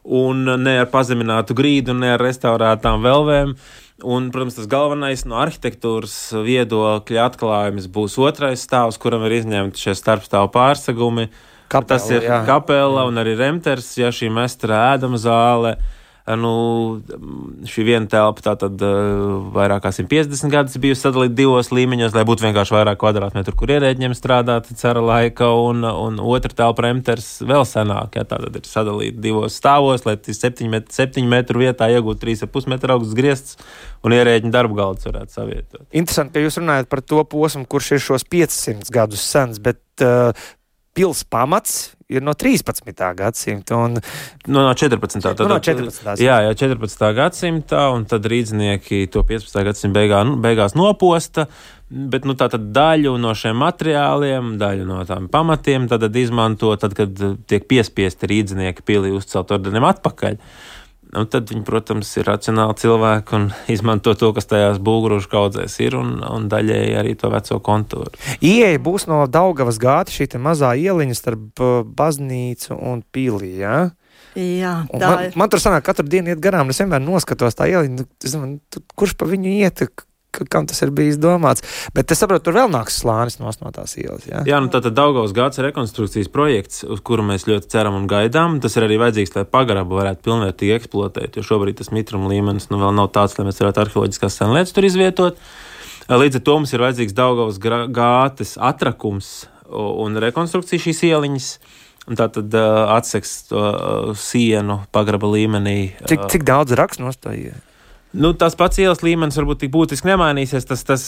un 0.03 0.44
ne 0.63 0.75
ar 0.81 0.89
pazeminātu 0.92 1.56
grīdu, 1.57 1.95
ne 1.98 2.15
ar 2.15 2.24
restaurētām 2.24 3.03
velvēm. 3.06 3.56
Un, 4.01 4.31
protams, 4.33 4.57
tas 4.57 4.69
galvenais 4.69 5.24
no 5.30 5.38
arhitektūras 5.44 6.15
viedokļa 6.42 7.25
atklājums 7.30 7.86
būs 7.94 8.18
otrais 8.21 8.63
stāvs, 8.65 8.98
kuram 9.01 9.27
ir 9.27 9.38
izņemti 9.38 9.83
šie 9.83 9.94
starpstāvu 9.98 10.50
pārsegumi. 10.56 11.28
Kapela, 11.71 11.87
tas 11.94 12.09
ir 12.11 12.26
jā. 12.26 12.42
kapela 12.47 13.06
un 13.07 13.21
arī 13.21 13.37
remters, 13.40 13.94
ja 13.99 14.09
šī 14.11 14.31
mestra 14.33 14.87
ēdama 14.95 15.21
zāle. 15.21 15.76
Nu, 16.28 16.51
šī 17.66 17.83
viena 17.87 18.06
telpa 18.09 18.44
tātad 18.45 18.81
uh, 18.85 19.40
vairāk 19.56 19.81
kā 19.87 19.92
150 19.95 20.54
gadus 20.54 20.78
bijusi 20.81 21.01
sadalīta 21.01 21.33
divos 21.40 21.71
līmeņos, 21.73 22.13
lai 22.13 22.23
būtu 22.30 22.45
vienkārši 22.45 22.75
vairāk 22.75 22.99
kvadrātmetru, 23.01 23.56
kur 23.57 23.73
ierēģiem 23.73 24.13
strādāt 24.16 24.69
cera 24.78 25.01
laika, 25.01 25.49
un, 25.57 25.81
un 25.81 26.21
otra 26.21 26.54
telpa 26.61 26.85
remters 26.85 27.30
vēl 27.42 27.66
senāk, 27.66 28.19
ja 28.19 28.25
tātad 28.30 28.61
ir 28.61 28.69
sadalīta 28.69 29.18
divos 29.23 29.57
stāvos, 29.57 30.06
lai 30.06 30.16
7 30.21 30.69
metru, 30.69 30.94
7 30.94 31.25
metru 31.31 31.66
vietā 31.66 31.90
iegūtu 31.90 32.21
3,5 32.30 32.69
metru 32.69 32.95
augsts 32.95 33.18
griezts 33.18 33.57
un 34.06 34.13
ierēģiņu 34.16 34.54
darba 34.54 34.78
galds 34.78 35.09
varētu 35.09 35.35
savietot. 35.35 35.85
Interesanti, 35.90 36.37
ka 36.37 36.45
jūs 36.45 36.61
runājat 36.61 36.90
par 36.92 37.01
to 37.01 37.25
posmu, 37.33 37.66
kurš 37.66 37.95
ir 37.97 38.06
šos 38.11 38.30
500 38.30 38.94
gadus 38.94 39.25
sens, 39.25 39.57
bet 39.61 39.81
uh, 40.06 40.37
pils 40.95 41.24
pamats 41.24 41.92
ir 42.12 42.24
no 42.24 42.33
13. 42.36 43.14
gadsimta. 43.16 43.78
Un, 43.78 44.00
Nu, 44.48 44.60
no 44.60 44.74
14. 44.74 45.21
Tad, 45.21 45.40
Nu, 45.40 45.48
no 45.54 45.60
14. 45.60 46.19
Jā, 46.19 46.42
jā, 46.48 46.56
14. 46.57 47.14
gadsimta, 47.16 47.86
un 47.95 48.06
tad 48.06 48.26
rīznieki 48.28 49.06
to 49.12 49.24
15. 49.28 49.64
gadsimta 49.68 50.00
beigā, 50.00 50.24
nu, 50.28 50.36
beigās 50.44 50.76
noposta. 50.76 51.48
Bet 51.92 52.24
nu, 52.24 52.36
daļu 52.36 53.18
no 53.19 53.33
šiem 53.36 53.57
materiāliem, 53.60 54.54
daļu 54.60 54.86
no 54.88 55.02
tām 55.07 55.28
pamatiem 55.31 55.90
tad, 55.92 56.06
tad 56.06 56.16
izmanto, 56.16 56.71
tad, 56.80 56.95
kad 56.95 57.12
tiek 57.48 57.68
piespiesti 57.68 58.30
rīznieki 58.31 58.86
pilī 58.88 59.12
uzcelt 59.12 59.52
ordeniem 59.52 59.88
atpakaļ. 59.90 60.40
Un 61.18 61.25
tad 61.27 61.49
viņi, 61.51 61.63
protams, 61.68 62.07
ir 62.21 62.27
racionāli 62.30 62.77
cilvēki 62.80 63.35
un 63.35 63.47
izmanto 63.75 64.13
to, 64.15 64.30
kas 64.37 64.47
tajās 64.47 64.77
būgrušu 64.80 65.27
kaudzēs 65.31 65.75
ir, 65.83 65.97
un, 65.99 66.13
un 66.23 66.45
daļēji 66.51 66.94
arī 67.01 67.15
to 67.19 67.31
veco 67.33 67.59
kontūru. 67.63 68.13
Ieeja 68.39 68.80
būs 68.80 69.07
no 69.11 69.23
Daugavas 69.27 69.80
gāta 69.81 70.13
šī 70.15 70.30
mazā 70.39 70.71
ieliņa 70.80 71.18
starp 71.18 71.59
uh, 71.63 71.81
baznīcu 71.83 72.77
un 72.80 73.03
pili. 73.11 73.57
Ja? 73.59 73.89
Jā, 74.35 74.85
Un 74.87 75.01
tā 75.01 75.09
Man, 75.11 75.23
ir. 75.25 75.33
man 75.35 75.49
tur 75.51 75.59
sanāk, 75.59 75.83
katru 75.83 76.07
dienu 76.07 76.31
iet 76.31 76.39
garām. 76.39 76.69
Es 76.71 76.80
vienmēr 76.80 77.01
noskatos 77.03 77.57
tā 77.59 77.68
ieliņu, 77.68 78.06
nu, 78.39 78.59
tu- 78.71 78.83
kurš 78.95 79.18
pa 79.19 79.27
viņu 79.27 79.51
iet, 79.59 79.83
kam 80.31 80.68
tas 80.69 80.81
ir 80.83 80.92
bijis 80.95 81.19
domāts. 81.21 81.64
Bet 81.95 82.11
es 82.14 82.21
saprotu, 82.21 82.47
tur 82.47 82.57
vēl 82.59 82.71
nāks 82.71 83.02
slānis 83.02 83.40
no 83.42 83.71
tās 83.73 83.97
ielas. 84.00 84.26
Ja? 84.30 84.44
Jā, 84.47 84.61
nu 84.64 84.71
tātad 84.73 84.95
Daugaus 84.97 85.35
gads 85.35 85.61
rekonstrukcijas 85.64 86.31
projekts, 86.31 86.85
uz 86.88 87.04
kuru 87.06 87.26
mēs 87.28 87.47
ļoti 87.50 87.71
ceram 87.71 87.97
un 88.00 88.07
gaidām. 88.11 88.59
Tas 88.64 88.78
ir 88.78 88.88
arī 88.88 89.00
vajadzīgs, 89.02 89.35
lai 89.38 89.45
pagarabu 89.50 90.00
varētu 90.00 90.26
pilnvērtīgi 90.28 90.78
eksploatēt, 90.78 91.38
jo 91.38 91.45
šobrīd 91.45 91.81
tas 91.81 91.92
mitruma 91.95 92.31
līmenis 92.31 92.69
nu, 92.71 92.80
vēl 92.81 92.95
nav 92.97 93.11
tāds, 93.16 93.38
lai 93.38 93.50
mēs 93.50 93.61
varētu 93.61 93.85
arheoloģiskās 93.85 94.40
senlietas 94.42 94.76
tur 94.76 94.88
izvietot. 94.88 95.44
Līdz 96.11 96.40
ar 96.40 96.45
to 96.47 96.57
mums 96.59 96.73
ir 96.73 96.83
vajadzīgs 96.83 97.16
Daugaus 97.16 97.59
gātes 97.61 98.57
atrakums 98.59 99.31
un 99.71 100.19
rekonstrukcija 100.19 100.88
šīs 100.90 101.06
ieliņas. 101.11 101.54
Tā 102.18 102.26
tad 102.33 102.56
uh, 102.57 102.90
atseks 102.95 103.33
to 103.52 103.61
uh, 103.61 104.14
sienu 104.18 104.80
pagraba 104.92 105.30
līmenī. 105.30 105.94
Cik, 106.09 106.23
uh, 106.26 106.31
cik 106.33 106.47
daudz 106.47 106.73
raksts 106.76 107.00
nostāja? 107.00 107.54
Nu, 108.11 108.33
tas 108.35 108.57
pats 108.59 108.75
ielas 108.83 108.99
līmenis 109.06 109.37
varbūt 109.39 109.61
tik 109.61 109.69
būtiski 109.71 110.09
nemainīsies. 110.09 110.65
Tas, 110.68 110.81
tas, 110.83 111.03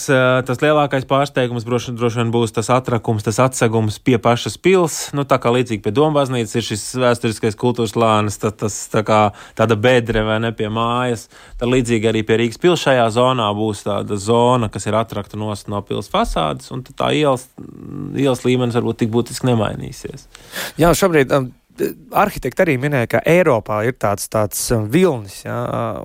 tas 0.48 0.62
lielākais 0.62 1.04
pārsteigums 1.08 1.66
droši, 1.66 1.92
droši 1.92 2.22
vien 2.22 2.30
būs 2.32 2.54
tas 2.56 2.70
atrakums, 2.72 3.26
tas 3.26 3.40
atsegums 3.44 3.98
pie 4.00 4.16
pašas 4.16 4.56
pilsētas. 4.56 5.12
Nu, 5.16 5.26
tā 5.28 5.36
kā 5.42 5.52
līdzīgi 5.52 5.82
pie 5.84 5.92
Dombāznīcas 5.92 6.56
ir 6.56 6.64
šis 6.64 6.84
vēsturiskais 7.02 7.58
kultūras 7.60 7.92
lānis, 8.00 8.38
tas, 8.40 8.56
tas 8.56 8.78
tā 8.92 9.02
kā 9.04 9.18
tāda 9.58 9.76
bedre 9.76 10.22
vai 10.24 10.38
ne 10.46 10.54
pie 10.56 10.70
mājas. 10.72 11.26
Tad 11.60 11.68
līdzīgi 11.74 12.08
arī 12.08 12.24
pie 12.24 12.38
Rīgas 12.40 12.62
pilsētas 12.62 12.86
šajā 12.88 13.10
zonā 13.18 13.50
būs 13.56 13.84
tāda 13.84 14.16
zona, 14.20 14.70
kas 14.72 14.88
ir 14.88 14.96
atrakta 14.96 15.36
no 15.40 15.52
pilsētas 15.52 16.12
fasādes, 16.14 16.72
un 16.72 16.86
tā 16.88 17.12
ielas, 17.12 17.50
ielas 18.16 18.46
līmenis 18.48 18.80
varbūt 18.80 19.04
tik 19.04 19.12
būtiski 19.12 19.52
nemainīsies. 19.52 20.24
Jā, 20.80 20.96
šobrīd. 20.96 21.36
Um 21.36 21.52
arhitekti 22.14 22.62
arī 22.64 22.74
minēja, 22.80 23.08
ka 23.14 23.20
Eiropā 23.28 23.80
ir 23.88 23.96
tāds, 24.00 24.28
tāds 24.30 24.60
um, 24.74 24.86
vilnis 24.90 25.40
ja, 25.44 25.56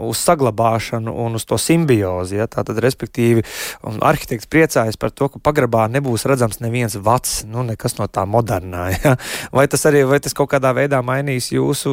uz 0.02 0.22
saglabāšanu 0.26 1.14
un 1.26 1.38
uz 1.40 1.46
to 1.50 1.60
simbiozi. 1.62 2.40
Ja, 2.40 2.48
tātad, 2.50 2.80
respektīvi, 2.84 3.44
arhitekts 3.86 4.50
priecājas 4.50 5.00
par 5.00 5.14
to, 5.14 5.30
ka 5.34 5.42
pagrabā 5.50 5.88
nebūs 5.92 6.26
redzams 6.30 6.62
neviens 6.64 6.98
vecs, 6.98 7.44
nu, 7.50 7.64
nekas 7.68 8.00
no 8.00 8.10
tā 8.10 8.26
modernā. 8.30 8.90
Ja. 9.00 9.14
Vai 9.56 9.64
tas 9.72 9.86
arī 9.88 10.02
vai 10.08 10.18
tas 10.20 10.34
kaut 10.36 10.50
kādā 10.52 10.74
veidā 10.76 11.00
mainīs 11.06 11.52
jūsu 11.54 11.92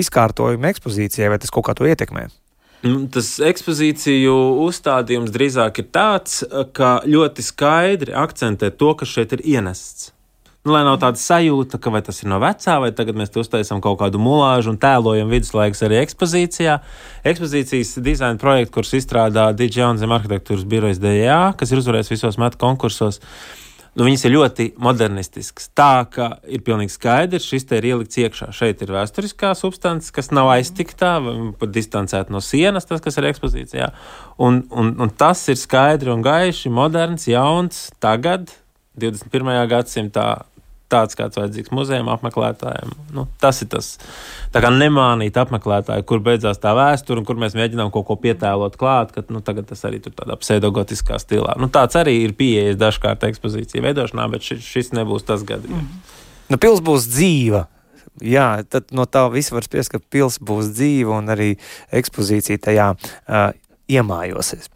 izkārtojumu 0.00 0.66
ekspozīcijai, 0.72 1.28
vai 1.30 1.38
tas 1.38 1.52
kaut 1.54 1.68
kā 1.68 1.74
to 1.78 1.86
ietekmē? 1.86 2.24
Nu, 2.82 3.04
tas 3.14 3.28
ekspozīciju 3.46 4.34
uzstādījums 4.64 5.30
drīzāk 5.34 5.78
ir 5.84 5.86
tāds, 5.94 6.40
ka 6.74 6.96
ļoti 7.06 7.44
skaidri 7.46 8.16
akcentē 8.18 8.72
to, 8.74 8.90
kas 8.98 9.12
šeit 9.14 9.36
ir 9.36 9.44
ienests. 9.54 10.10
Nu, 10.62 10.76
lai 10.76 10.84
nav 10.86 11.00
tāda 11.02 11.18
sajūta, 11.18 11.80
ka 11.82 11.90
tas 12.06 12.20
ir 12.22 12.28
no 12.30 12.36
vecā, 12.38 12.76
vai 12.78 12.92
tagad 12.94 13.16
mēs 13.18 13.32
uztaisām 13.34 13.80
kaut 13.82 13.96
kādu 13.98 14.20
mulāžu 14.22 14.70
un 14.70 14.76
tēlojam 14.78 15.32
viduslaikus 15.32 15.82
arī 15.82 15.96
ekspozīcijā. 16.04 16.76
Ekspozīcijas 17.26 17.96
dizaina 17.98 18.38
projektu, 18.38 18.76
kurus 18.76 18.94
izstrādā 18.94 19.48
Digitalizācijas 19.58 20.06
un 20.06 20.14
arhitektūras 20.14 20.68
birojas 20.70 21.00
DJA, 21.02 21.40
kas 21.58 21.72
ir 21.72 21.82
uzvarējis 21.82 22.12
visos 22.14 22.38
metu 22.38 22.60
konkursos. 22.62 23.18
Nu, 23.98 24.06
viņas 24.06 24.22
ir 24.28 24.34
ļoti 24.36 24.68
modernistiskas. 24.78 25.66
Tā 25.74 26.06
ka 26.14 26.28
ir 26.46 26.62
pilnīgi 26.62 26.94
skaidrs, 26.94 27.50
šis 27.50 27.66
te 27.66 27.82
ir 27.82 27.90
ielikts 27.90 28.22
iekšā. 28.22 28.52
Šeit 28.54 28.86
ir 28.86 28.94
vēsturiskā 28.94 29.50
substance, 29.58 30.14
kas 30.14 30.30
nav 30.30 30.52
aiztiktā, 30.54 31.16
pat 31.58 31.74
distancēta 31.74 32.30
no 32.30 32.38
sienas, 32.38 32.86
tas, 32.86 33.02
kas 33.02 33.18
ir 33.18 33.32
ekspozīcijā. 33.34 33.90
Un, 34.38 34.62
un, 34.70 34.94
un 35.02 35.10
tas 35.10 35.42
ir 35.50 35.58
skaidri 35.58 36.14
un 36.14 36.22
gaiši, 36.22 36.70
moderns, 36.70 37.26
jauns, 37.26 37.88
tagad, 37.98 38.54
21. 39.02 39.52
gadsimtā 39.68 40.30
tāds, 40.92 41.16
kāds 41.18 41.40
vajadzīgs 41.40 41.72
muzejam 41.74 42.10
apmeklētājiem. 42.12 42.92
Nu, 43.16 43.26
tas 43.42 43.62
ir 43.64 43.70
tas, 43.72 43.94
kā 44.54 44.72
nemānīt 44.72 45.38
apmeklētāju, 45.40 46.06
kur 46.08 46.22
beidzās 46.24 46.60
tā 46.62 46.74
vēsture 46.78 47.22
un 47.22 47.28
kur 47.28 47.40
mēs 47.40 47.56
mēģinām 47.58 47.92
kaut 47.94 48.06
ko 48.10 48.18
pietēlot 48.22 48.78
klāt, 48.80 49.14
ka 49.16 49.24
nu, 49.32 49.42
tagad 49.44 49.70
tas 49.72 49.84
arī 49.88 50.02
tur 50.04 50.14
tādā 50.16 50.36
pseidogotiskā 50.40 51.18
stilā. 51.22 51.56
Nu, 51.60 51.70
tāds 51.72 51.98
arī 52.00 52.18
ir 52.26 52.36
pieejas 52.38 52.80
dažkārt 52.80 53.24
ekspozīcija 53.30 53.84
veidošanā, 53.88 54.28
bet 54.32 54.46
šis, 54.46 54.64
šis 54.66 54.92
nebūs 54.98 55.26
tas 55.28 55.46
gadījums. 55.48 55.88
Mm. 55.88 56.20
Nu, 56.52 56.60
pils 56.60 56.84
būs 56.84 57.08
dzīva. 57.08 57.66
Jā, 58.20 58.60
tad 58.68 58.92
no 58.92 59.06
tā 59.08 59.24
visa 59.32 59.54
var 59.56 59.64
spriest, 59.64 59.94
ka 59.94 60.02
pils 60.12 60.36
būs 60.42 60.74
dzīva 60.76 61.16
un 61.22 61.32
arī 61.32 61.54
ekspozīcija 61.96 62.60
tajā 62.68 62.90
uh, 62.92 63.48
iemājosies. 63.88 64.68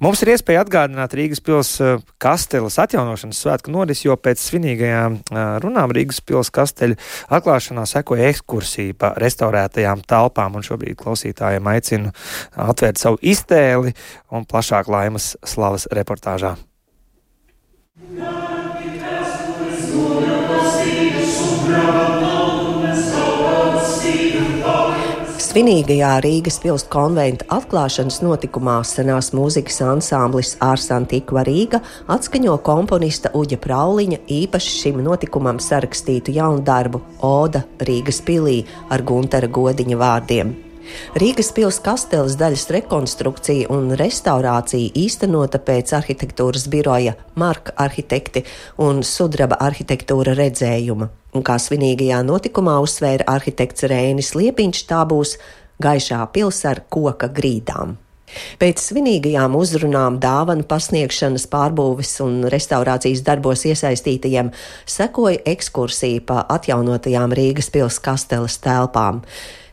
Mums 0.00 0.22
ir 0.24 0.30
iespēja 0.32 0.62
atgādināt 0.64 1.12
Rīgas 1.12 1.42
pilsētas 1.44 1.80
eh, 1.84 2.04
kasteles 2.24 2.78
atjaunošanas 2.80 3.40
svētku 3.44 3.72
norisi, 3.74 4.06
jo 4.06 4.14
pēc 4.16 4.40
svinīgajām 4.40 5.18
eh, 5.20 5.40
runām 5.60 5.92
Rīgas 5.92 6.22
pilsētas 6.24 6.54
kasteļa 6.56 6.96
atklāšanā 7.36 7.84
sekoja 7.88 8.30
ekskursija 8.32 8.96
pa 8.96 9.12
restaurētajām 9.20 10.00
telpām, 10.08 10.56
un 10.56 10.64
šobrīd 10.64 10.96
klausītājiem 11.02 11.68
aicinu 11.74 12.14
atvērt 12.56 13.02
savu 13.02 13.20
iztēli 13.20 13.92
un 14.32 14.48
plašāk 14.48 14.88
laimas 14.88 15.34
slavas 15.44 15.84
reportāžā. 15.92 16.56
Jā. 18.16 18.40
Svinīgajā 25.50 26.10
Rīgas 26.22 26.60
pilsētas 26.62 26.86
konventa 26.92 27.46
atklāšanas 27.56 28.20
notikumā 28.22 28.76
senās 28.86 29.32
mūzikas 29.34 29.80
ansamblis 29.82 30.52
Ārsantīkva 30.62 31.42
Rīga 31.48 31.80
atskaņo 32.14 32.54
komponista 32.62 33.34
Uģa 33.34 33.58
Prauliņa 33.64 34.20
īpaši 34.30 34.76
šim 34.76 35.02
notikumam 35.02 35.58
sarakstītu 35.58 36.38
jaunu 36.38 36.62
darbu 36.62 37.02
Oda 37.26 37.64
Rīgas 37.82 38.22
pilī 38.22 38.60
ar 38.94 39.02
Guntera 39.02 39.50
Godiņa 39.50 39.98
vārdiem. 39.98 40.58
Rīgas 41.20 41.50
pilsētas 41.56 41.84
kasteles 41.84 42.36
daļas 42.40 42.66
rekonstrukcija 42.74 43.70
un 43.74 43.92
restaurācija 43.98 44.92
īstenota 44.98 45.58
pēc 45.62 45.94
arhitektūras 45.98 46.68
biroja 46.70 47.16
Marka 47.40 47.74
arhitekti 47.82 48.44
un 48.78 49.02
sudraba 49.06 49.58
arhitektūra 49.66 50.36
redzējuma. 50.38 51.10
Un 51.34 51.46
kā 51.46 51.56
svinīgajā 51.62 52.20
notikumā 52.26 52.76
uzsvēra 52.82 53.26
arhitekts 53.30 53.86
Rēnis 53.90 54.34
Liepiņš, 54.34 54.84
tā 54.90 55.02
būs 55.06 55.36
gaišā 55.82 56.22
pils 56.34 56.64
ar 56.68 56.84
koka 56.90 57.30
grīdām. 57.30 57.98
Pēc 58.60 58.82
svinīgajām 58.82 59.56
uzrunām, 59.58 60.18
dāvanu 60.22 60.66
pasniegšanas, 60.70 61.48
pārbūves 61.50 62.12
un 62.24 62.44
restaurācijas 62.52 63.24
darbos 63.26 63.64
iesaistītajiem 63.66 64.52
sekoja 64.86 65.42
ekskursija 65.50 66.22
pa 66.26 66.44
atjaunotajām 66.56 67.34
Rīgas 67.34 67.72
pilsētas 67.74 68.04
kasteles 68.04 68.60
telpām 68.62 69.24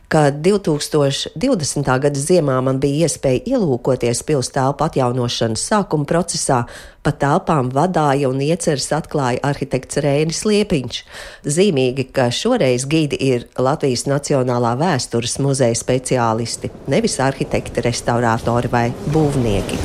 ka 0.08 0.28
2020. 0.32 1.84
gada 2.00 2.20
ziemā 2.20 2.56
man 2.64 2.80
bija 2.80 3.06
iespēja 3.06 3.44
ielūkoties 3.54 4.22
pilsētas 4.28 4.86
atjaunošanas 4.88 5.64
sākuma 5.70 6.08
procesā, 6.08 6.62
pa 7.04 7.12
telpām 7.12 7.68
vadīja 7.74 8.30
un 8.30 8.40
ieceras 8.44 8.88
atklāja 8.96 9.42
arhitekts 9.50 10.00
Rēnis 10.04 10.42
Liepiņš. 10.48 11.02
Zīmīgi, 11.44 12.08
ka 12.12 12.30
šoreiz 12.32 12.88
gidi 12.88 13.20
ir 13.28 13.46
Latvijas 13.60 14.06
Nacionālā 14.08 14.74
vēstures 14.80 15.38
muzeja 15.44 15.76
speciālisti, 15.76 16.72
nevis 16.88 17.20
arhitekti, 17.20 17.84
restaurātori 17.84 18.72
vai 18.72 18.86
būvnieki. 19.12 19.82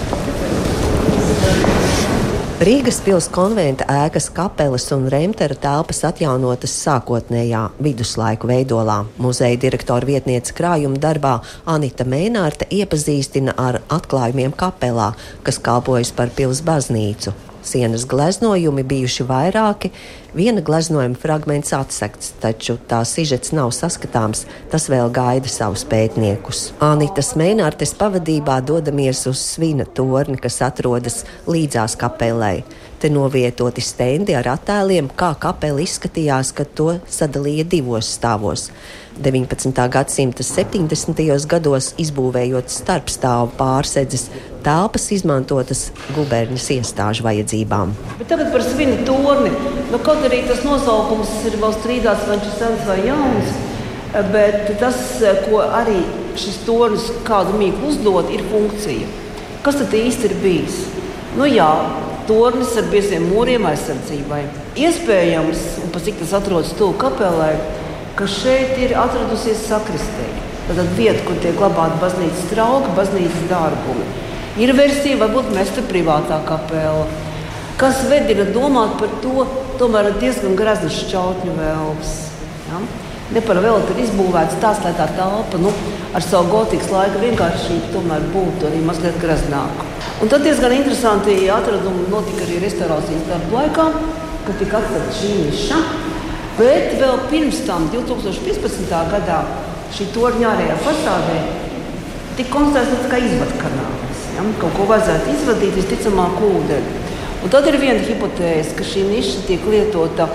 Rīgas 2.64 3.02
pilsētas 3.04 3.34
konventa 3.34 3.84
ēkas 3.92 4.30
kapelas 4.32 4.86
un 4.96 5.10
remtera 5.12 5.58
telpas 5.66 5.98
atjaunotas 6.08 6.72
sākotnējā 6.86 7.64
viduslaiku 7.84 8.48
veidolā. 8.48 9.02
Muzeja 9.20 9.60
direktora 9.60 10.08
vietniece 10.08 10.56
krājuma 10.56 11.02
darbā 11.04 11.34
Anita 11.68 12.08
Mēnārte 12.08 12.70
iepazīstina 12.72 13.58
ar 13.60 13.82
atklājumiem 13.92 14.56
kapelā, 14.56 15.12
kas 15.44 15.60
kalpojas 15.60 16.16
par 16.16 16.32
pilsētas 16.32 16.64
baznīcu. 16.70 17.36
Sienas 17.64 18.06
gleznojumi 18.10 18.84
bijuši 18.84 19.26
vairāki, 19.28 19.92
viena 20.36 20.62
gleznojuma 20.62 21.20
fragments 21.20 21.74
atsekts, 21.76 22.34
taču 22.44 22.78
tā 22.90 23.02
sižets 23.08 23.54
nav 23.56 23.72
saskatāms, 23.76 24.46
tas 24.72 24.90
vēl 24.92 25.12
gaida 25.14 25.52
savus 25.52 25.86
pētniekus. 25.88 26.66
Anitas 26.84 27.34
Mēnārtes 27.40 27.96
pavadībā 28.00 28.60
dodamies 28.68 29.26
uz 29.32 29.42
svina 29.54 29.86
torni, 29.86 30.38
kas 30.42 30.62
atrodas 30.66 31.24
līdzās 31.48 31.96
kapelai. 32.00 32.64
Te 33.04 33.10
novietoti 33.12 33.82
stendi 33.84 34.32
ar 34.32 34.48
attēliem, 34.48 35.10
kā 35.20 35.34
kapela 35.36 35.82
izskatījās, 35.84 36.54
kad 36.56 36.70
to 36.72 36.86
sadalīja 37.12 37.66
divos 37.68 38.08
stāvos. 38.16 38.70
19. 39.20 39.74
gadsimta 39.92 40.46
70. 40.48 41.20
gados 41.52 41.90
izbūvējot 42.00 42.72
starpstāvu 42.72 43.50
pārsedzes, 43.58 44.30
telpas 44.64 45.10
izmantotas 45.12 45.82
guberņas 46.16 46.70
iestāžu 46.78 47.26
vajadzībām. 47.28 47.92
Bet 48.22 48.32
tagad 48.32 48.54
par 48.56 48.64
svinu 48.64 48.96
torni. 49.04 49.52
Nu, 49.92 50.00
kaut 50.00 50.24
arī 50.24 50.40
tas 50.48 50.64
nosaukums 50.64 51.36
ir 51.52 51.60
vēl 51.60 51.76
strīdāts, 51.82 52.24
vai 52.30 52.40
viņš 52.40 52.48
ir 52.54 52.58
sens 52.62 52.88
vai 52.88 52.98
jauns. 53.10 53.52
Bet 54.32 54.72
tas, 54.80 55.04
ko 55.50 55.60
arī 55.82 56.00
šis 56.40 56.64
tornis 56.64 57.12
kādu 57.28 57.60
mīklu 57.60 57.92
uzdod, 57.92 58.32
ir 58.32 58.48
funkcija. 58.56 59.12
Kas 59.68 59.84
tad 59.84 60.00
īsti 60.00 60.30
ir 60.32 60.40
bijis? 60.48 60.82
Nu, 61.36 61.52
jā, 61.52 61.68
tornis 62.28 62.74
ar 62.80 62.88
bieziem 62.92 63.26
mūriem 63.32 63.66
aizsardzībai. 63.70 64.42
Iespējams, 64.80 65.64
un 65.84 65.94
pat 65.94 66.06
cik 66.08 66.20
tas 66.22 66.34
atrodas 66.40 66.74
tuvu 66.80 66.98
kapelai, 67.02 67.54
ka 68.18 68.28
šeit 68.30 68.78
ir 68.82 68.96
atradusies 69.00 69.66
sakristēja. 69.68 70.50
Tad 70.64 70.80
vieta, 70.96 71.20
kur 71.28 71.40
tiek 71.44 71.58
glabāta 71.60 71.98
baznīcas 72.00 72.48
trauka, 72.54 72.94
baznīcas 72.96 73.48
dārgumi. 73.50 74.06
Ir 74.64 74.72
versija, 74.78 75.18
varbūt 75.20 75.50
mesta 75.56 75.84
privātā 75.90 76.38
kapela. 76.48 77.08
Kas 77.82 78.04
vedina 78.08 78.46
domāt 78.54 79.00
par 79.00 79.12
to, 79.24 79.48
tomēr 79.82 80.12
diezgan 80.22 80.54
graznas 80.56 81.00
šķautņu 81.02 81.56
vēlmes. 81.58 82.14
Ja? 82.70 82.84
Ne 83.34 83.42
par 83.42 83.58
velti 83.66 83.96
ir 83.96 84.04
izbūvēts 84.06 84.60
tāds, 84.62 84.84
lai 84.86 84.94
tā 84.98 85.08
telpa 85.18 85.60
nu, 85.62 85.74
ar 86.14 86.24
savu 86.24 86.52
gotikas 86.54 86.94
laika 86.94 87.24
vienkāršību 87.24 87.92
tomēr 87.96 88.30
būtu 88.36 88.70
arī 88.70 88.84
mazliet 88.86 89.18
graznāka. 89.24 89.93
Un 90.22 90.30
tad 90.30 90.46
diezgan 90.46 90.76
interesanti 90.76 91.36
atradumi 91.52 92.06
notika 92.12 92.46
arī 92.46 92.60
restaurācijas 92.62 93.26
darbu 93.28 93.58
laikā, 93.58 93.88
kad 94.46 94.60
tika 94.62 94.80
atklāta 94.80 95.18
šī 95.18 95.34
niša. 95.48 95.80
Bet 96.58 97.00
vēl 97.00 97.24
pirms 97.32 97.64
tam, 97.66 97.88
2015. 97.94 98.94
gadā, 99.10 99.40
šī 99.94 100.10
torņa 100.14 100.52
ārējā 100.52 100.76
fasādē 100.86 101.38
tika 102.38 102.54
konstatēts 102.54 103.10
kā 103.10 103.20
izvadkanāls. 103.22 104.22
Ja? 104.36 104.46
Kaut 104.62 104.78
ko 104.78 104.88
vajadzētu 104.90 105.34
izvadīt, 105.34 105.78
visticamāk, 105.80 106.38
ūdeni. 106.46 107.02
Un 107.44 107.52
tad 107.52 107.68
ir 107.68 107.80
viena 107.82 108.06
hipotēze, 108.06 108.78
ka 108.78 108.86
šī 108.88 109.08
niša 109.10 109.44
tiek 109.50 109.66
lietota 109.68 110.30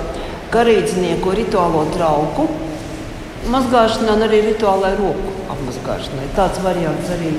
garīdznieku 0.53 1.33
rituālo 1.39 1.87
trauku 1.95 2.49
mazgāšanā 3.49 4.19
un 4.19 4.27
arī 4.27 4.43
rituālai 4.51 4.93
roku 4.99 5.33
apmazgāšanai. 5.55 6.29
Tāds 6.37 6.61
variants 6.67 7.15
arī, 7.15 7.33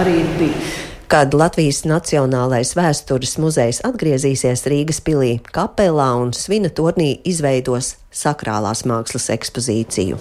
arī 0.00 0.18
ir 0.22 0.34
bijis. 0.40 0.83
Kad 1.04 1.34
Latvijas 1.36 1.82
Nacionālais 1.84 2.70
vēstures 2.72 3.34
muzejs 3.36 3.82
atgriezīsies 3.84 4.62
Rīgas 4.70 5.02
pilī, 5.04 5.34
kapelā 5.52 6.06
un 6.16 6.32
svina 6.32 6.70
turnī 6.72 7.18
izveidos 7.28 7.90
sakrālās 8.08 8.86
mākslas 8.88 9.28
ekspozīciju. 9.34 10.16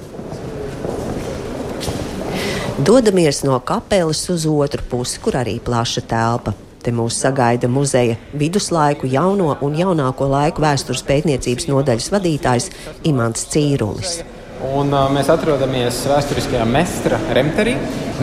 Dodamies 2.84 3.46
no 3.48 3.62
kapelas 3.64 4.26
uz 4.34 4.44
otru 4.50 4.84
pusi, 4.92 5.22
kur 5.24 5.40
arī 5.40 5.56
plaša 5.64 6.04
telpa. 6.04 6.52
Te 6.84 6.92
mūs 6.92 7.16
sagaida 7.24 7.70
muzeja 7.72 8.18
viduslaiku, 8.36 9.08
jauno 9.08 9.54
un 9.64 9.80
jaunāko 9.80 10.28
laiku 10.28 10.66
vēstures 10.66 11.06
pētniecības 11.08 11.72
nodaļas 11.72 12.12
vadītājs 12.12 12.72
Imants 13.08 13.48
Cīrulis. 13.54 14.18
Un, 14.64 14.94
uh, 14.96 15.10
mēs 15.12 15.28
atrodamies 15.28 15.98
vēsturiskajā 16.08 16.64
Mestra 16.70 17.18
Remterī, 17.36 17.74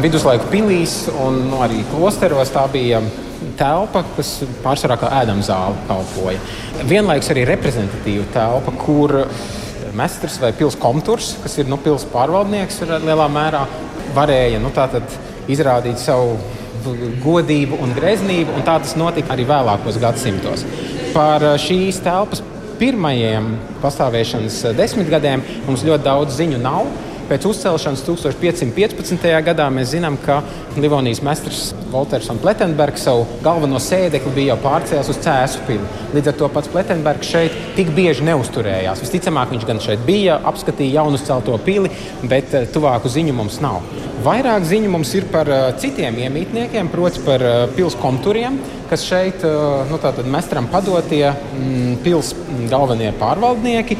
viduslaiku 0.00 0.48
pilīs 0.48 1.02
un 1.12 1.42
nu, 1.50 1.58
arī 1.60 1.82
klosteros. 1.90 2.52
Tā 2.54 2.62
bija 2.72 3.02
telpa, 3.60 4.02
kas 4.16 4.38
pārsvarā 4.64 4.96
kā 5.00 5.10
ēdama 5.20 5.44
zāle 5.44 5.76
kalpoja. 5.88 6.40
Vienlaikus 6.88 7.28
arī 7.34 7.44
reprezentatīva 7.48 8.24
telpa, 8.32 8.72
kur 8.80 9.18
mestrs 9.96 10.38
vai 10.40 10.52
pilsētas 10.56 10.80
komturs, 10.80 11.34
kas 11.42 11.58
ir 11.60 11.68
nu, 11.68 11.76
pilsētas 11.82 12.12
pārvaldnieks, 12.14 12.80
lielā 13.04 13.28
mērā 13.32 13.66
varēja 14.16 14.62
nu, 14.62 14.72
izrādīt 15.50 16.00
savu 16.00 16.38
godību 17.20 17.80
un 17.84 17.92
greznību, 17.96 18.54
un 18.56 18.64
tā 18.64 18.78
tas 18.80 18.96
notika 18.96 19.34
arī 19.34 19.44
vēlākos 19.48 20.00
gadsimtos. 20.00 20.64
Par 21.12 21.44
šīs 21.60 22.00
telpas 22.04 22.40
pirmajiem 22.80 23.54
pastāvēšanas 23.82 24.62
desmitgadēm 24.78 25.44
mums 25.68 25.84
ļoti 25.84 26.06
daudz 26.06 26.40
ziņu 26.40 26.60
nav. 26.62 26.88
Pēc 27.30 27.44
uzcelšanas 27.46 28.00
1515. 28.02 29.26
gadā 29.46 29.68
mēs 29.70 29.92
zinām, 29.92 30.16
ka 30.18 30.40
Livonijas 30.82 31.20
mestrs 31.22 31.60
Walters 31.92 32.26
un 32.32 32.40
Pletenbergs 32.42 33.04
savu 33.06 33.22
galveno 33.44 33.78
sēdekli 33.78 34.32
bija 34.34 34.56
jau 34.56 34.56
pārcēlis 34.64 35.12
uz 35.12 35.20
Cēzu 35.22 35.62
pili. 35.68 35.86
Līdz 36.16 36.32
ar 36.32 36.38
to 36.40 36.48
pats 36.50 36.72
Pletenbergs 36.72 37.30
šeit 37.30 37.54
tik 37.76 37.92
bieži 37.94 38.26
neusturējās. 38.26 39.04
Visticamāk, 39.04 39.54
viņš 39.54 39.68
gan 39.68 39.82
šeit 39.84 40.02
bija, 40.08 40.40
apskatīja 40.50 40.96
jaunu 40.98 41.22
celto 41.22 41.54
pili, 41.62 41.92
bet 42.24 42.56
eh, 42.58 42.66
tuvāku 42.74 43.12
ziņu 43.14 43.36
mums 43.38 43.60
nav. 43.62 43.78
Vairāk 44.20 44.66
ziņu 44.68 44.90
mums 44.92 45.14
ir 45.16 45.24
par 45.32 45.48
uh, 45.48 45.70
citiem 45.80 46.18
iemītniekiem, 46.26 46.90
proti 46.92 47.22
par 47.24 47.40
pilsētu 47.72 48.02
konturiem, 48.02 48.58
kas 48.90 49.06
šeit 49.08 49.44
uh, 49.48 49.86
nu, 49.88 49.96
mestram 50.28 50.68
padotie 50.68 51.24
mm, 51.30 51.94
pilsētu 52.04 52.50
galvenie 52.70 53.10
pārvaldnieki. 53.20 53.96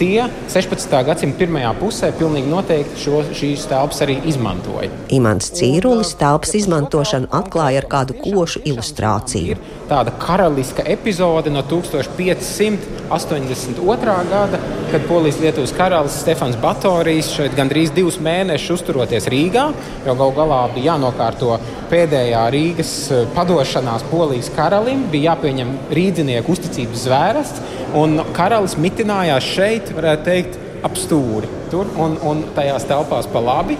Tie 0.00 0.24
16. 0.50 0.94
gadsimta 1.06 1.38
pirmajā 1.40 1.70
pusē 1.78 2.10
pilnīgi 2.16 2.50
noteikti 2.50 3.04
šo, 3.04 3.22
šīs 3.36 3.68
telpas 3.70 4.02
arī 4.06 4.18
izmantoja. 4.30 4.90
Imants 5.14 5.52
Cīrulis 5.56 6.16
telpas 6.20 6.56
izmantošanu 6.58 7.30
atklāja 7.40 7.84
ar 7.84 7.88
kādu 7.94 8.18
košu 8.20 8.64
ilustrāciju. 8.70 9.58
Tāda 9.90 10.12
karaliska 10.22 10.84
epizode 10.86 11.50
no 11.50 11.64
1500. 11.66 13.00
82. 13.10 14.24
gada, 14.30 14.58
kad 14.90 15.02
Polijas-Lietuvas 15.08 15.72
karalis 15.74 16.14
Stefans 16.20 16.54
Batorijs 16.62 17.32
šeit 17.34 17.56
gandrīz 17.58 17.90
divus 17.90 18.20
mēnešus 18.22 18.76
uzturoties 18.76 19.26
Rīgā, 19.32 19.64
jo 20.06 20.14
gal 20.20 20.30
galā 20.36 20.60
bija 20.76 20.92
jānokārto 20.92 21.56
pēdējā 21.90 22.44
Rīgas 22.54 22.94
eh, 23.10 23.24
padošanās 23.34 24.06
Polijas 24.12 24.52
karalim, 24.54 25.08
bija 25.10 25.32
jāpieņem 25.32 25.74
rīdzinieku 25.98 26.54
uzticības 26.54 27.06
zvērests, 27.08 27.64
un 27.98 28.20
karalis 28.36 28.78
mitinājās 28.78 29.50
šeit, 29.56 29.90
varētu 29.96 30.28
teikt, 30.30 30.60
ap 30.86 30.94
stūri 30.96 31.50
tur 31.72 31.90
un, 31.98 32.14
un 32.22 32.46
tajās 32.54 32.86
telpās 32.88 33.26
pa 33.30 33.42
labi. 33.42 33.74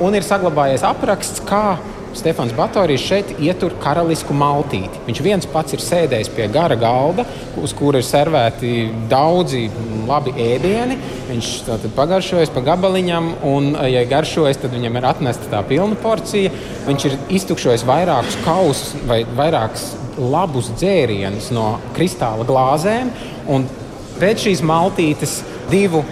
Un 0.00 0.16
ir 0.16 0.24
saglabājies 0.24 0.86
apraksts, 0.88 1.42
kā 1.44 1.76
Stefans 2.16 2.52
Batorijs 2.56 3.04
šeit 3.06 3.30
ietur 3.38 3.74
karalisku 3.82 4.34
maltīti. 4.36 5.02
Viņš 5.06 5.20
viens 5.24 5.48
pats 5.50 5.76
ir 5.76 5.82
sēdējis 5.84 6.30
pie 6.34 6.48
gara 6.52 6.76
galda, 6.78 7.24
uz 7.60 7.74
kura 7.76 8.00
ir 8.00 8.06
servēti 8.06 8.88
daudzi 9.10 9.66
labi 10.08 10.34
ēdieni. 10.34 10.98
Viņš 11.30 11.50
pagaršojas 11.96 12.52
pa 12.54 12.64
gabaliņam, 12.66 13.30
un, 13.46 13.72
ja 13.90 14.04
garšojas, 14.10 14.60
tad 14.62 14.74
viņam 14.74 14.98
ir 14.98 15.08
atnesta 15.12 15.50
tā 15.52 15.62
pilna 15.68 15.98
porcija. 16.02 16.52
Viņš 16.88 17.08
ir 17.08 17.18
iztukšojis 17.40 17.86
vairākus 17.88 18.40
kausus 18.46 18.96
vai 19.08 19.22
vairākus 19.24 19.92
labus 20.20 20.72
dzērienus 20.80 21.52
no 21.54 21.76
kristāla 21.96 22.46
glāzēm. 22.48 23.14
Pēc 24.20 24.42
šīs 24.48 24.60
maltītes 24.66 25.38
divu 25.70 26.02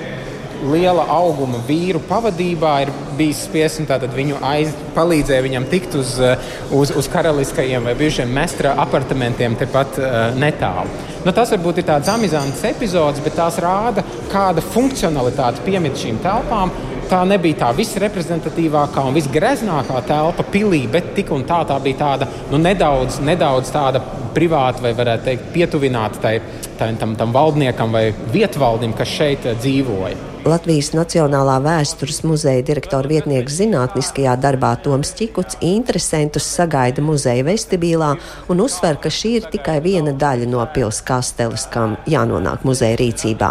liela 0.66 1.04
auguma 1.12 1.60
vīru 1.66 2.00
pavadībā 2.08 2.72
ir 2.84 2.92
bijis 3.18 3.44
spiests 3.46 3.82
viņu 4.14 4.40
aiz, 4.42 4.72
palīdzēja 4.96 5.44
viņam 5.44 5.68
tikt 5.70 5.94
uz, 5.98 6.18
eh, 6.20 6.36
uz, 6.72 6.90
uz 6.96 7.08
karaliskajiem 7.08 7.84
vai 7.84 7.94
bijušiem 7.94 8.28
mestra 8.28 8.74
apartamentiem 8.78 9.56
tepat 9.56 9.98
uh, 9.98 10.34
netālu. 10.38 10.88
Nu, 11.24 11.32
tas 11.32 11.50
varbūt 11.52 11.80
ir 11.80 11.88
tāds 11.88 12.08
amizants 12.08 12.62
epizods, 12.64 13.20
bet 13.24 13.36
tās 13.38 13.58
rāda, 13.62 14.04
kāda 14.32 14.62
funkcionalitāte 14.62 15.64
piemīt 15.66 15.98
šīm 15.98 16.22
telpām. 16.24 16.72
Tā 17.08 17.22
nebija 17.24 17.62
tā 17.62 17.68
visreprezentatīvākā 17.72 19.06
un 19.08 19.16
visgreznākā 19.16 20.02
telpa 20.10 20.44
pilī, 20.52 20.82
bet 20.92 21.14
tik 21.16 21.32
un 21.32 21.46
tā 21.48 21.62
tā 21.68 21.78
bija 21.80 22.02
tāda 22.02 22.28
nu, 22.50 22.60
nedaudz, 22.60 23.22
nedaudz 23.24 23.72
tāda 23.72 24.02
privāta 24.36 24.84
vai, 24.84 24.92
varētu 24.96 25.24
teikt, 25.24 25.46
pietuvināta 25.54 26.20
tai, 26.20 26.34
tam, 26.78 27.16
tam 27.16 27.32
valdniekam 27.32 27.96
vai 27.96 28.10
vietvaldim, 28.32 28.92
kas 28.96 29.08
šeit 29.08 29.48
dzīvoja. 29.62 30.37
Latvijas 30.46 30.92
Nacionālā 30.94 31.56
vēstures 31.64 32.20
muzeja 32.22 32.62
direktora 32.62 33.08
vietnieks 33.10 33.56
zinātniskajā 33.58 34.36
darbā 34.38 34.70
Toms 34.84 35.10
Čikuts 35.18 35.58
interesantus 35.64 36.46
sagaida 36.46 37.02
muzeja 37.02 37.42
vestibilā 37.46 38.12
un 38.52 38.62
uzsver, 38.62 39.00
ka 39.02 39.10
šī 39.10 39.32
ir 39.40 39.48
tikai 39.50 39.78
viena 39.82 40.14
daļa 40.14 40.46
no 40.50 40.62
pils 40.74 41.00
kasteles, 41.02 41.66
kam 41.72 41.96
jānonāk 42.06 42.62
muzeja 42.68 43.00
rīcībā. 43.00 43.50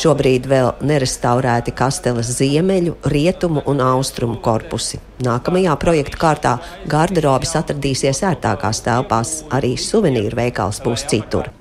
Šobrīd 0.00 0.48
vēl 0.48 0.72
nerestaurēti 0.88 1.74
kasteles 1.76 2.32
ziemeļu, 2.38 2.96
rietumu 3.12 3.66
un 3.68 3.84
austrumu 3.84 4.40
korpusi. 4.40 5.02
Nākamajā 5.22 5.76
projekta 5.78 6.18
kārtā 6.18 6.58
garderobis 6.90 7.54
atradīsies 7.60 8.24
ērtākās 8.32 8.82
telpās, 8.86 9.42
arī 9.52 9.76
suvenīru 9.78 10.40
veikals 10.40 10.80
būs 10.82 11.06
citur. 11.12 11.52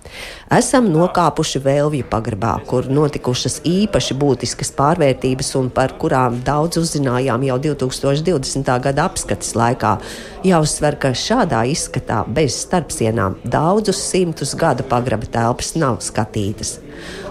Esam 0.52 0.90
nokāpuši 0.92 1.62
Vēlvju 1.64 2.06
pagrabā, 2.12 2.58
kur 2.68 2.90
notikušas 2.92 3.62
īpaši 3.68 4.18
būtiskas 4.20 4.74
pārvērtības 4.76 5.54
un 5.60 5.70
par 5.72 5.96
kurām 6.02 6.42
daudz 6.48 6.82
uzzinājām 6.82 7.46
jau 7.48 7.58
2020. 7.70 8.72
gada 8.84 9.08
apskates 9.08 9.56
laikā. 9.56 9.96
Jāuzsver, 10.48 11.00
ka 11.00 11.14
šādā 11.16 11.64
izskatā 11.72 12.22
bez 12.28 12.60
starpsienām 12.66 13.40
daudzus 13.46 14.04
simtus 14.12 14.56
gadu 14.60 14.84
pagraba 14.92 15.30
telpas 15.32 15.76
nav 15.80 16.02
skatītas. 16.04 16.80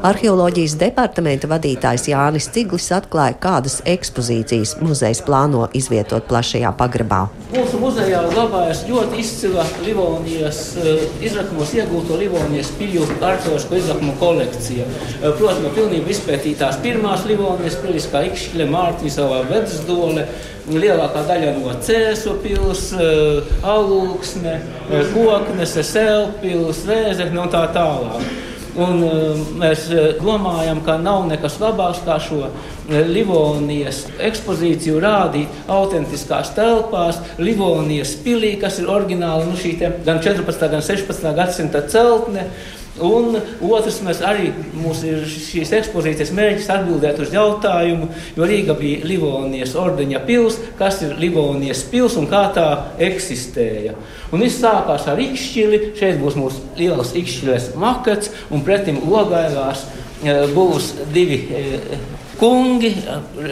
Arheoloģijas 0.01 0.79
departamenta 0.81 1.45
vadītājs 1.51 2.07
Jānis 2.09 2.47
Ciglis 2.55 2.87
atklāja, 2.97 3.35
kādas 3.37 3.83
ekspozīcijas 3.85 4.79
muzejs 4.81 5.21
plāno 5.27 5.67
izvietot 5.77 6.25
plašajā 6.31 6.71
pagrabā. 6.79 7.19
Mūsu 7.53 7.77
muzejā 7.83 8.23
glabājas 8.31 8.87
ļoti 8.89 9.21
izcila 9.21 9.67
Livonijas 9.85 10.63
eh, 10.81 11.05
izrakumos 11.29 11.75
iegūto 11.77 12.17
Livonijas 12.17 12.73
piļu 12.81 13.05
arheoloģisko 13.19 13.77
izrakumu 13.83 14.17
kolekcija. 14.23 14.89
Eh, 14.89 15.29
protams, 15.37 15.69
pilnībā 15.77 16.15
izpētītās 16.17 16.81
pirmās 16.81 17.29
Livonijas 17.29 17.77
pilis, 17.85 18.09
kā 18.09 18.25
Ikšķile, 18.31 18.73
Mārtiņsavā, 18.73 19.43
Vedzdole, 19.53 20.31
lielākā 20.73 21.27
daļa 21.29 21.59
no 21.59 21.77
Cēsu 21.85 22.39
pilsētas, 22.41 22.95
eh, 22.97 23.67
Alūksne, 23.69 24.61
Koknese, 25.13 25.85
Selpils, 25.85 26.87
Vēzekne 26.89 27.45
un 27.45 27.53
tā 27.53 27.69
tālāk. 27.77 28.49
Un, 28.79 29.01
uh, 29.03 29.41
mēs 29.59 29.89
uh, 29.91 30.13
domājam, 30.23 30.79
ka 30.87 30.95
nav 31.03 31.25
nekas 31.27 31.57
labāks 31.63 32.05
kā 32.07 32.21
šo 32.23 32.45
uh, 32.47 32.69
Livonijas 33.11 34.05
ekspozīciju 34.23 35.01
rādīt 35.03 35.71
autentiskās 35.71 36.53
telpās, 36.55 37.19
Livonijas 37.43 38.15
pilī, 38.23 38.55
kas 38.61 38.79
ir 38.79 38.91
oriģināli 38.93 39.49
nu, 39.49 39.57
šī 39.59 39.75
gan 40.07 40.23
14. 40.23 40.69
gan 40.71 40.85
16. 40.87 41.33
gadsimta 41.39 41.83
celtne. 41.91 42.47
Un 43.01 43.39
otrs, 43.65 44.01
mēs 44.05 44.21
arī 44.27 44.51
mums 44.77 45.01
ir 45.09 45.23
šīs 45.29 45.73
ekspozīcijas 45.79 46.33
mērķis 46.37 46.69
atbildēt 46.75 47.21
uz 47.25 47.33
jautājumu, 47.35 48.11
jo 48.37 48.49
Rīga 48.49 48.77
bija 48.79 49.07
Livonijas 49.09 49.73
ordeņa 49.81 50.23
pils, 50.29 50.59
kas 50.79 51.01
ir 51.07 51.17
Livonijas 51.21 51.83
pils 51.91 52.19
un 52.21 52.29
kā 52.31 52.45
tā 52.57 52.69
eksistēja. 53.01 53.97
Un 54.31 54.45
viss 54.45 54.61
sākās 54.63 55.09
ar 55.11 55.21
ikšķili, 55.23 55.83
šeit 55.99 56.21
būs 56.21 56.39
mūsu 56.39 56.65
lielas 56.79 57.15
ikšķiles 57.19 57.73
makets 57.81 58.33
un 58.53 58.65
pretim 58.67 59.01
ogailās 59.09 59.87
būs 60.55 60.95
divi 61.15 61.45
kungi, 62.41 62.95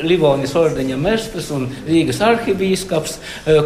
Livonijas 0.08 0.54
ordeņa 0.56 0.96
mestrs 1.00 1.50
un 1.54 1.66
Rīgas 1.86 2.22
arhibīskaps, 2.24 3.18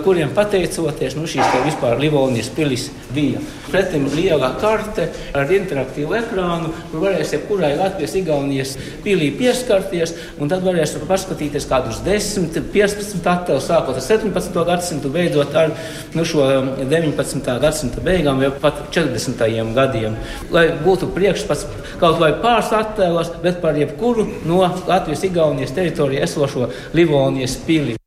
kuriem 0.03 0.33
pateicoties 0.35 1.15
nu, 1.19 1.29
šīs 1.31 1.63
vispār 1.67 2.01
Livonijas 2.03 2.51
pilis 2.57 2.89
bija. 3.15 3.43
Pretim 3.73 4.09
liela 4.13 4.51
karte 4.61 5.07
ar 5.39 5.49
interaktīvu 5.55 6.17
ekrānu, 6.19 6.73
kur 6.91 7.05
varēs 7.07 7.33
jebkurai 7.37 7.71
Latvijas, 7.79 8.17
Igaunijas 8.19 8.75
pilī 9.05 9.31
pieskarties, 9.39 10.13
un 10.43 10.51
tad 10.51 10.65
varēs 10.67 10.97
paskatīties 11.09 11.69
kādus 11.71 12.03
10, 12.05 12.51
15 12.75 13.31
attēlus, 13.33 13.69
sākot 13.71 13.97
ar 13.97 14.05
17. 14.05 14.59
gadsimtu, 14.69 15.13
beidzot 15.15 15.55
ar 15.57 15.73
nu, 16.17 16.27
šo 16.29 16.49
19. 16.83 17.55
gadsimta 17.63 18.03
beigām 18.05 18.43
vai 18.43 18.51
pat 18.61 18.83
40. 18.93 19.73
gadiem. 19.79 20.19
Lai 20.53 20.67
būtu 20.83 21.09
priekšstats 21.15 21.65
kaut 22.03 22.21
vai 22.21 22.35
pāris 22.43 22.75
attēlos, 22.77 23.33
bet 23.45 23.63
par 23.65 23.79
jebkuru 23.79 24.27
no 24.49 24.61
Latvijas 24.67 25.12
Latvijas 25.13 25.25
Igaunijas 25.29 25.75
teritorijā 25.77 26.23
esošo 26.25 26.71
Livonijas 26.97 27.59
pili. 27.67 27.99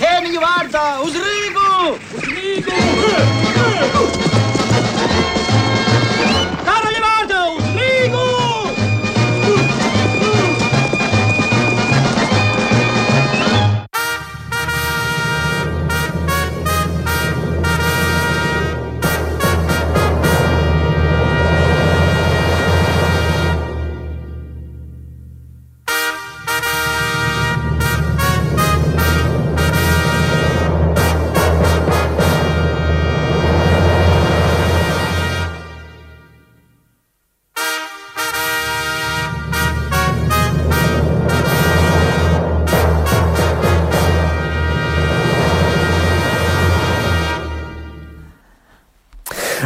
Ķēniņu 0.00 0.42
vārdā 0.42 0.86
uz 1.06 1.14
Rīgu! 1.22 1.94
Uz 2.18 2.30
Rīgu! 2.34 4.01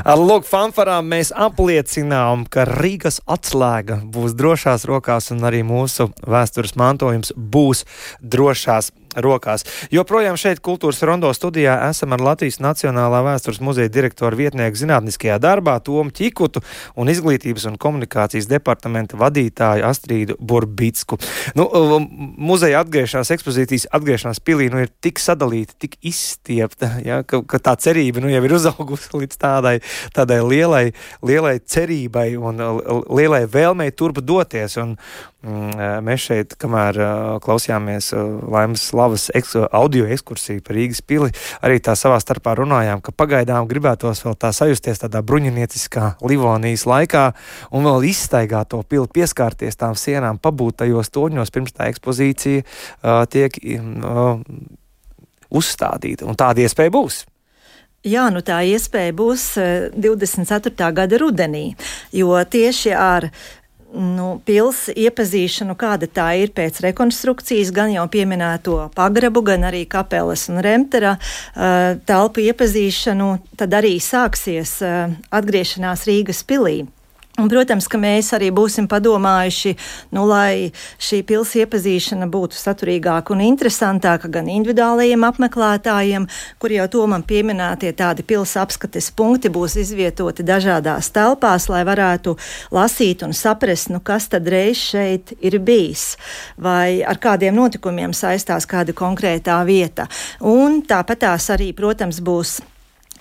Ar 0.06 0.20
lūk, 0.22 0.44
fanfarām 0.46 1.08
mēs 1.10 1.32
apliecinām, 1.34 2.44
ka 2.46 2.62
Rīgas 2.68 3.16
atslēga 3.26 3.96
būs 4.14 4.36
drošās 4.38 4.84
rokās 4.86 5.32
un 5.34 5.42
arī 5.48 5.64
mūsu 5.66 6.06
vēstures 6.22 6.76
mantojums 6.78 7.32
būs 7.34 7.82
drošās 8.22 8.92
rokās. 9.16 9.64
Joprojām 9.92 10.36
šeit, 10.40 10.60
Kultūras 10.64 11.02
Rondo 11.06 11.30
studijā, 11.36 11.76
esam 11.90 12.14
ar 12.16 12.22
Latvijas 12.22 12.58
Nacionālā 12.62 13.22
vēstures 13.26 13.60
muzeja 13.64 13.92
direktoru 13.92 14.38
vietnieku 14.38 14.80
zinātniskajā 14.80 15.38
darbā 15.42 15.78
Tomu 15.84 16.12
Čikutu 16.14 16.62
un 16.96 17.10
Izglītības 17.12 17.66
un 17.70 17.78
komunikācijas 17.80 18.48
departamenta 18.50 19.18
vadītāju 19.20 19.86
Astrīdu 19.88 20.38
Burbicku. 20.40 21.18
Nu, 21.58 21.68
muzeja 22.36 22.82
atgriešanās, 22.84 23.32
ekspozīcijas 23.36 23.88
atgriešanās 23.96 24.42
pilī 24.44 24.68
nu, 24.72 24.82
ir 24.84 24.92
tik 25.04 25.20
sadalīta, 25.22 25.76
tik 25.86 25.98
izstiepta, 26.06 26.96
ja, 27.04 27.22
ka, 27.26 27.42
ka 27.48 27.60
tā 27.62 27.76
cerība 27.80 28.22
nu, 28.24 28.30
jau 28.32 28.42
ir 28.46 28.56
uzaugusi 28.58 29.12
līdz 29.22 29.40
tādai, 29.40 29.76
tādai 30.16 30.40
lielai, 30.44 30.84
lielai 31.26 31.58
cerībai 31.60 32.28
un 32.36 32.60
lielai 33.06 33.44
vēlmei 33.50 33.92
turp 33.96 34.20
doties. 34.24 34.76
Un, 34.82 34.96
mēs 35.46 36.26
šeit, 36.28 36.54
kamēr 36.60 36.98
klausījāmies 37.44 38.10
Laimas 38.50 38.86
Slavas 38.90 39.28
audio 39.70 40.06
ekskursiju 40.10 40.64
par 40.66 40.76
Rīgas 40.78 41.02
pili, 41.06 41.30
arī 41.64 41.78
tā 41.84 41.94
savā 41.98 42.18
starpā 42.22 42.56
runājām, 42.58 43.02
ka 43.04 43.14
pagaidām 43.14 43.68
gribētos 43.70 44.24
vēl 44.26 44.36
tā 44.40 44.52
sajusties 44.56 45.04
tādā 45.04 45.22
bruņinieciskā 45.26 46.16
Livonijas 46.26 46.86
laikā 46.88 47.28
un 47.70 47.86
vēl 47.86 48.08
izstaigāt 48.10 48.72
to 48.74 48.82
pili, 48.88 49.06
pieskārties 49.06 49.78
tām 49.78 49.94
sienām, 49.98 50.40
pabūt 50.42 50.82
tajos 50.82 51.12
toņos, 51.14 51.54
pirms 51.54 51.76
tā 51.76 51.90
ekspozīcija 51.92 52.64
uh, 52.66 53.22
tiek 53.30 53.56
uh, 53.62 54.42
uzstādīta. 55.50 56.26
Un 56.26 56.38
tāda 56.38 56.64
iespēja 56.66 56.94
būs. 56.94 57.24
Jā, 58.06 58.28
nu 58.30 58.38
tā 58.46 58.60
iespēja 58.62 59.14
būs 59.18 59.44
24. 59.98 60.90
gada 60.94 61.18
rudenī, 61.18 61.72
jo 62.14 62.36
tieši 62.38 62.92
ar 62.94 63.30
nu, 63.94 64.28
pils 64.46 64.86
iepazīšanu, 64.92 65.76
kāda 65.78 66.08
tā 66.10 66.28
ir 66.40 66.52
pēc 66.56 66.80
rekonstrukcijas, 66.84 67.72
gan 67.74 67.92
jau 67.94 68.06
pieminēto 68.10 68.78
pagrabu, 68.96 69.44
gan 69.46 69.66
arī 69.68 69.84
kapelas 69.90 70.48
un 70.52 70.60
remtera 70.64 71.16
uh, 71.16 71.94
telpu 72.08 72.44
iepazīšanu, 72.48 73.30
tad 73.60 73.78
arī 73.78 73.96
sāksies 74.02 74.78
uh, 74.84 75.16
atgriešanās 75.34 76.06
Rīgas 76.08 76.44
pilī. 76.46 76.84
Un, 77.36 77.50
protams, 77.52 77.84
ka 77.92 77.98
mēs 78.00 78.30
arī 78.32 78.48
būsim 78.54 78.86
padomājuši, 78.88 79.74
nu, 80.16 80.24
lai 80.28 80.72
šī 80.96 81.20
pilsēta 81.26 81.66
iepazīšana 81.66 82.28
būtu 82.32 82.56
saturīgāka 82.56 83.34
un 83.34 83.42
interesantāka 83.44 84.30
gan 84.32 84.48
individuālajiem 84.48 85.24
apmeklētājiem, 85.28 86.26
kur 86.60 86.72
jau 86.72 86.86
to 86.92 87.04
man 87.12 87.24
pieminētie 87.28 87.92
tādi 87.96 88.24
pilsētas 88.26 88.66
apskates 88.66 89.10
punkti 89.16 89.50
būs 89.52 89.76
izvietoti 89.80 90.46
dažādās 90.46 91.10
telpās, 91.14 91.68
lai 91.72 91.82
varētu 91.86 92.36
lasīt 92.74 93.24
un 93.26 93.34
saprast, 93.36 93.90
nu, 93.92 94.00
kas 94.04 94.30
tad 94.32 94.48
reiz 94.48 94.80
šeit 94.80 95.34
ir 95.40 95.58
bijis, 95.60 96.14
vai 96.56 97.02
ar 97.06 97.20
kādiem 97.20 97.56
notikumiem 97.56 98.16
saistās 98.16 98.68
kāda 98.68 98.96
konkrētā 98.96 99.58
vieta. 99.68 100.08
Un 100.40 100.80
tāpat 100.88 101.24
tās 101.26 101.50
arī, 101.54 101.72
protams, 101.76 102.22
būs 102.24 102.58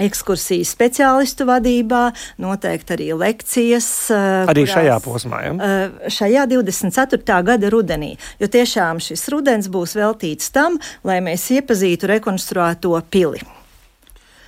ekskursijas 0.01 0.71
speciālistu 0.75 1.47
vadībā, 1.47 2.09
noteikti 2.41 2.95
arī 2.95 3.09
lekcijas. 3.17 3.89
Eh, 4.11 4.51
arī 4.51 4.65
kurās, 4.65 4.75
šajā 4.75 4.95
posmā, 5.03 5.41
ja? 5.45 5.53
Eh, 5.55 6.09
šajā 6.11 6.45
24. 6.51 7.41
gada 7.43 7.69
rudenī, 7.71 8.15
jo 8.39 8.47
tiešām 8.47 8.99
šis 8.99 9.27
rudens 9.31 9.69
būs 9.71 9.95
veltīts 9.95 10.51
tam, 10.51 10.79
lai 11.03 11.21
mēs 11.23 11.47
iepazītu 11.59 12.09
rekonstruēto 12.15 12.95
pili. 13.09 13.41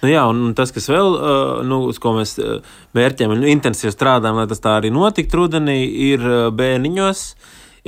Nu 0.03 0.10
jā, 0.12 0.27
un 0.29 0.53
tas, 0.53 0.71
kas 0.71 0.88
vēl, 0.89 1.15
eh, 1.15 1.63
nu, 1.65 1.88
uz 1.88 1.99
ko 1.99 2.13
mēs 2.13 2.38
mērķiem 2.93 3.31
un 3.31 3.43
intensīvi 3.43 3.93
strādājam, 3.95 4.36
lai 4.36 4.47
tas 4.47 4.60
tā 4.60 4.77
arī 4.81 4.91
notiktu 4.91 5.45
rudenī, 5.45 5.79
ir 6.12 6.19
bērniņos 6.51 7.36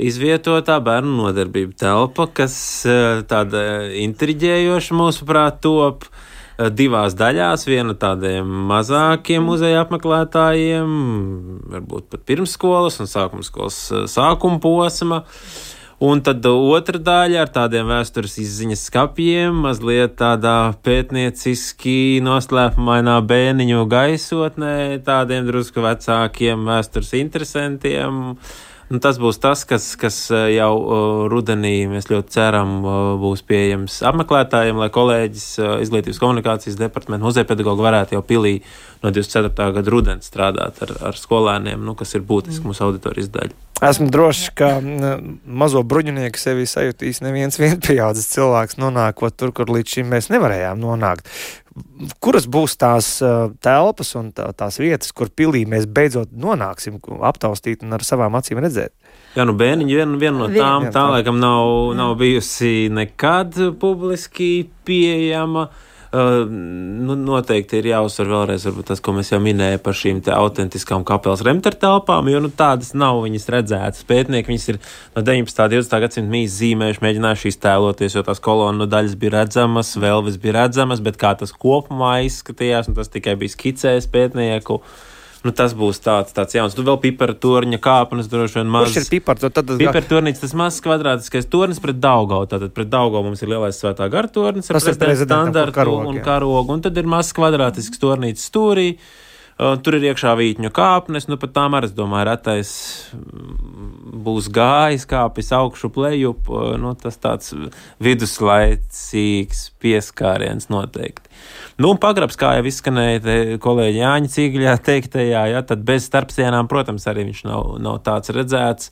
izvietotā 0.00 0.80
bērnu 0.80 1.26
nodarbība 1.26 1.76
telpa, 1.76 2.26
kas 2.32 2.86
tāda 3.28 3.92
intriģējoša, 4.00 4.96
mūsuprāt, 4.96 5.60
top. 5.60 6.08
Eh, 6.60 6.68
divās 6.68 7.14
daļās. 7.16 7.64
Viena 7.68 7.94
tādiem 7.96 8.48
mazākiem 8.68 9.46
muzeja 9.48 9.80
apmeklētājiem, 9.86 10.94
varbūt 11.72 12.10
pat 12.12 12.24
pirmsskolas 12.28 13.00
un 13.00 13.08
sākuma 13.08 13.46
skolas 13.46 13.82
eh, 13.94 14.06
sākuma 14.10 14.60
posma. 14.60 15.22
Un 16.00 16.22
tad 16.24 16.44
otra 16.48 16.96
daļa 16.96 17.42
ar 17.42 17.50
tādiem 17.52 17.88
vēstures 17.88 18.38
izziņas 18.40 18.86
skapjiem, 18.88 19.58
mazliet 19.66 20.14
tādā 20.16 20.72
pētnieciski 20.84 22.22
noslēpumainā 22.24 23.18
bērniņu 23.28 23.84
gaisotnē, 23.92 24.72
tādiem 25.04 25.44
drusku 25.48 25.84
vecākiem 25.84 26.64
vēstures 26.68 27.12
interesantiem. 27.20 28.22
Uh, 28.30 28.69
Nu, 28.90 28.98
tas 28.98 29.20
būs 29.22 29.38
tas, 29.38 29.60
kas, 29.70 29.84
kas 29.94 30.16
jau 30.50 30.72
rudenī 31.30 31.84
mēs 31.86 32.08
ļoti 32.10 32.34
ceram, 32.34 32.72
būs 33.22 33.44
pieejams 33.46 34.00
apmeklētājiem, 34.10 34.80
lai 34.82 34.88
kolēģis 34.90 35.44
izglītības 35.86 36.18
komunikācijas 36.18 36.78
departamenta 36.80 37.22
muzeja 37.22 37.46
pedagogi 37.46 37.86
varētu 37.86 38.16
jau 38.16 38.24
pilī 38.26 38.56
no 39.04 39.12
24. 39.14 39.70
gada 39.78 39.94
rudens 39.94 40.26
strādāt 40.26 40.82
ar, 40.82 40.96
ar 41.12 41.20
skolēniem, 41.22 41.78
nu, 41.86 41.94
kas 41.94 42.16
ir 42.18 42.26
būtiski 42.26 42.66
mūsu 42.66 42.88
auditorijas 42.88 43.30
daļa. 43.30 43.54
Esmu 43.80 44.10
drošs, 44.12 44.50
ka 44.58 44.74
mazo 44.82 45.80
bruņinieku 45.86 46.42
sevi 46.42 46.66
sajutīs 46.68 47.22
neviens 47.24 47.62
vienpieaudzis 47.62 48.26
cilvēks, 48.34 48.76
nonākot 48.82 49.38
tur, 49.38 49.54
kur 49.56 49.70
līdz 49.72 50.00
šim 50.00 50.10
mēs 50.12 50.28
nevarējām 50.34 50.82
nonākt. 50.82 51.30
Kuras 52.22 52.46
būs 52.50 52.76
tās 52.80 53.10
telpas 53.64 54.14
un 54.18 54.30
tā, 54.36 54.48
tās 54.56 54.80
vietas, 54.80 55.12
kur 55.16 55.28
pilī 55.28 55.66
mēs 55.68 55.86
beidzot 55.90 56.32
nonāksim, 56.32 56.96
aptaustīt 57.28 57.84
un 57.84 57.98
ar 57.98 58.06
savām 58.06 58.38
acīm 58.38 58.62
redzēt? 58.64 58.94
Jā, 59.36 59.44
nu 59.46 59.54
bērniņi 59.58 60.00
viena 60.00 60.18
vien 60.18 60.40
no 60.40 60.48
tām, 60.50 60.88
tā 60.94 61.04
laikam 61.12 61.38
nav, 61.42 61.92
nav 61.98 62.16
bijusi 62.18 62.88
nekad 62.94 63.58
publiski 63.82 64.50
pieejama. 64.88 65.68
Uh, 65.68 65.86
Uh, 65.86 65.89
nu, 66.10 67.14
noteikti 67.14 67.78
ir 67.78 67.88
jāuzsver 67.92 68.26
vēlreiz 68.32 68.64
tas, 68.86 68.98
ko 68.98 69.12
mēs 69.14 69.30
jau 69.30 69.38
minējām 69.42 69.82
par 69.84 69.94
šīm 69.94 70.22
autentiskām 70.34 71.04
kapelas 71.06 71.44
remteru 71.46 71.78
telpām, 71.78 72.26
jo 72.32 72.40
nu, 72.42 72.50
tādas 72.50 72.90
nav 72.98 73.20
viņas 73.22 73.46
redzētas. 73.54 74.06
Pētnieki 74.08 74.50
viņas 74.50 74.66
ir 74.72 74.80
no 75.14 75.22
19. 75.22 75.62
un 75.62 75.76
20. 75.76 76.00
gadsimta 76.02 76.32
mīs 76.32 76.56
zīmējuši, 76.56 77.04
mēģinājuši 77.04 77.46
šīs 77.46 77.60
tēloties, 77.62 78.18
jo 78.18 78.24
tās 78.26 78.42
kolonu 78.42 78.88
daļas 78.90 79.14
bija 79.22 79.36
redzamas, 79.38 79.94
vēlvis 80.02 80.40
bija 80.42 80.64
redzamas, 80.64 81.04
bet 81.04 81.20
kā 81.20 81.36
tas 81.38 81.54
kopumā 81.54 82.16
izskatījās, 82.26 82.90
tas 82.96 83.14
tikai 83.14 83.38
bija 83.38 83.54
skicējis 83.54 84.10
pētnieku 84.10 84.80
Nu, 85.40 85.54
tas 85.56 85.72
būs 85.72 86.02
tāds, 86.04 86.34
tāds 86.36 86.52
jauns. 86.52 86.74
Tu 86.76 86.84
vēl 86.84 86.98
pipara 87.00 87.32
torņa 87.32 87.78
kāpnes 87.80 88.28
droši 88.28 88.58
vien 88.58 88.72
maz. 88.72 88.90
Kurš 88.90 89.06
ir 89.06 89.08
pipars? 89.14 89.40
Tad, 89.46 89.54
tad, 89.56 89.72
Pipara 89.80 90.04
tornīts, 90.04 90.42
tas 90.42 90.52
mazs 90.58 90.82
kvadrātiskais 90.84 91.48
tornis 91.48 91.80
pret 91.80 91.96
Daugau. 92.02 92.42
Tātad 92.50 92.74
pret 92.76 92.90
Daugau 92.92 93.24
mums 93.24 93.40
ir 93.40 93.54
lielais 93.54 93.80
svētā 93.80 94.10
gara 94.12 94.28
tornis 94.28 94.68
ar 94.68 94.76
Tas 94.76 95.00
standartu 95.24 95.76
karogu, 95.78 96.12
un 96.12 96.20
karogu. 96.24 96.76
Un 96.76 96.84
tad 96.84 97.00
ir 97.00 97.08
mazs 97.08 97.32
kvadrātisks 97.36 98.02
tornīts 98.02 98.44
stūrī. 98.50 98.92
Uh, 99.60 99.74
Tur 99.84 99.98
ir 99.98 100.06
iekšā 100.08 100.30
vītņu 100.38 100.70
kāpnes, 100.72 101.26
nu 101.28 101.36
pat 101.40 101.52
tām 101.52 101.74
arī, 101.76 101.90
es 101.90 101.96
domāju, 101.96 102.26
retais 102.30 102.70
mm, 103.12 104.20
būs 104.24 104.48
gājis, 104.56 105.04
kāpis 105.10 105.52
augšu 105.52 105.90
plejup, 105.92 106.48
uh, 106.48 106.70
nu 106.80 106.94
tas 106.96 107.20
tāds 107.20 107.52
viduslaicīgs 108.00 109.66
pieskāriens 109.82 110.70
noteikti. 110.72 111.28
Nu, 111.80 111.94
un 111.94 112.00
pagrabs, 112.00 112.36
kā 112.36 112.52
jau 112.58 112.66
izskanēja 112.68 113.20
te 113.24 113.34
kolēģi 113.62 114.02
Jāņa 114.02 114.30
Cīgļā 114.34 114.76
teiktajā, 114.84 115.44
ja, 115.54 115.62
tad 115.64 115.84
bez 115.88 116.04
starpsienām, 116.10 116.68
protams, 116.68 117.06
arī 117.08 117.24
viņš 117.30 117.42
nav, 117.48 117.74
nav 117.80 118.00
tāds 118.04 118.32
redzēts. 118.36 118.90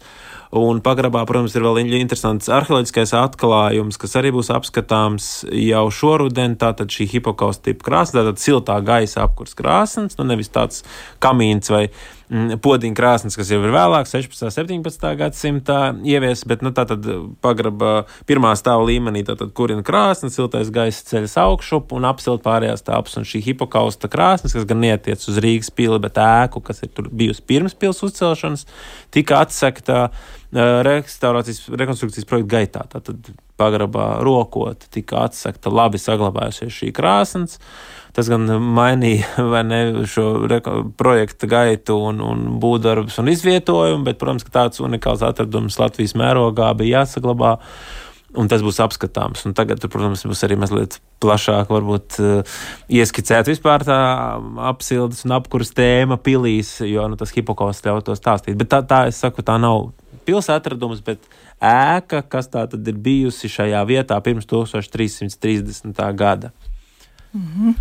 Un 0.56 0.80
pagrabā, 0.80 1.26
protams, 1.28 1.52
ir 1.58 1.66
vēl 1.66 1.82
interesants 1.98 2.48
arheoloģiskais 2.48 3.12
atklājums, 3.18 4.00
kas 4.00 4.16
arī 4.16 4.32
būs 4.32 4.48
apskatāms 4.54 5.26
jau 5.52 5.84
šoruden. 5.92 6.56
Tātad 6.60 6.88
šī 6.94 7.10
hipokausta 7.18 7.68
tipa 7.68 7.90
krāsa, 7.90 8.22
tātad 8.22 8.40
siltā 8.40 8.78
gaisa 8.80 9.26
apkurs 9.26 9.52
krāsnes, 9.58 10.16
nu 10.16 10.24
nevis 10.30 10.48
tāds 10.54 10.86
kamīns 11.20 11.68
vai 11.74 11.84
mm, 11.90 12.17
podiņa 12.28 12.96
krāsnes, 12.96 13.36
kas 13.38 13.48
jau 13.52 13.58
ir 13.64 13.72
vēlāk, 13.72 14.08
16. 14.10 14.42
un 14.44 14.52
17. 14.52 15.06
gadsimtā 15.16 15.78
ievies, 16.04 16.44
bet 16.48 16.62
nu, 16.64 16.72
tātad 16.76 17.04
pagraba 17.44 18.04
pirmā 18.28 18.52
stāva 18.58 18.84
līmenī, 18.88 19.24
kurina 19.56 19.84
krāsnes, 19.86 20.36
siltais 20.36 20.72
gaisa 20.74 21.06
ceļas 21.08 21.38
augšup 21.40 21.94
un 21.96 22.08
apsilt 22.08 22.44
pārējās 22.44 22.84
tāpas. 22.86 23.16
Un 23.20 23.28
šī 23.28 23.42
hipokausta 23.48 24.10
krāsnes, 24.12 24.56
kas 24.56 24.68
gan 24.68 24.82
netiec 24.84 25.24
uz 25.24 25.40
Rīgas 25.40 25.72
pili, 25.72 25.98
bet 26.04 26.20
ēku, 26.20 26.62
kas 26.64 26.84
ir 26.84 26.92
bijusi 27.08 27.44
pirms 27.48 27.76
pils 27.78 28.04
uzcelšanas, 28.04 28.66
tika 29.14 29.42
atsekta 29.44 30.08
restaurācijas, 30.52 31.66
rekonstrukcijas 31.80 32.28
projekta 32.28 32.56
gaitā. 32.56 32.88
Tātad 32.92 33.32
pagrabā 33.58 34.18
rokot 34.24 34.88
tika 34.94 35.26
atsekta 35.26 35.72
labi 35.72 36.00
saglabājusies 36.00 36.74
šī 36.74 36.90
krāsnes. 36.96 37.58
Tas 38.16 38.30
gan 38.30 38.48
mainīja 38.74 39.62
ne, 39.66 39.80
šo 40.08 40.46
reko, 40.50 40.80
projekta 40.98 41.50
gaitu 41.50 41.98
un, 42.08 42.22
un 42.24 42.46
būvdarbus 42.62 43.20
un 43.22 43.30
izvietojumu, 43.30 44.02
bet, 44.06 44.18
protams, 44.20 44.46
tāds 44.50 44.82
unikāls 44.82 45.22
atradums 45.26 45.78
Latvijas 45.78 46.16
mērogā 46.18 46.72
bija 46.78 47.02
jāsaglabā. 47.02 47.58
Un 48.38 48.44
tas 48.44 48.60
būs 48.60 48.76
apskatāms. 48.84 49.46
Un 49.48 49.54
tagad, 49.56 49.80
protams, 49.88 50.26
būs 50.28 50.42
arī 50.44 50.58
mazliet 50.60 50.98
plašāk, 51.24 51.70
varbūt 51.72 52.18
uh, 52.20 52.58
ieskicēt 52.92 53.48
vispār 53.48 53.86
tā 53.88 53.96
apsildes 54.68 55.24
un 55.24 55.32
apkuras 55.38 55.72
tēma 55.72 56.18
pilīs, 56.20 56.74
jo 56.84 57.06
nu, 57.08 57.16
tas 57.18 57.32
hipokausts 57.32 57.86
ļauj 57.88 58.04
to 58.04 58.18
stāstīt. 58.18 58.58
Bet 58.60 58.68
tā, 58.74 58.82
tā, 58.84 59.06
es 59.08 59.22
saku, 59.24 59.40
tā 59.46 59.56
nav 59.62 59.88
pilsēta 60.28 60.60
atradums, 60.60 61.00
bet 61.06 61.24
ēka, 61.60 62.22
kas 62.28 62.50
tā 62.52 62.64
tad 62.70 62.88
ir 62.88 62.98
bijusi 63.02 63.50
šajā 63.50 63.84
vietā 63.88 64.18
pirms 64.24 64.46
1330. 64.46 66.14
gada. 66.14 66.52
-hmm. 67.34 67.74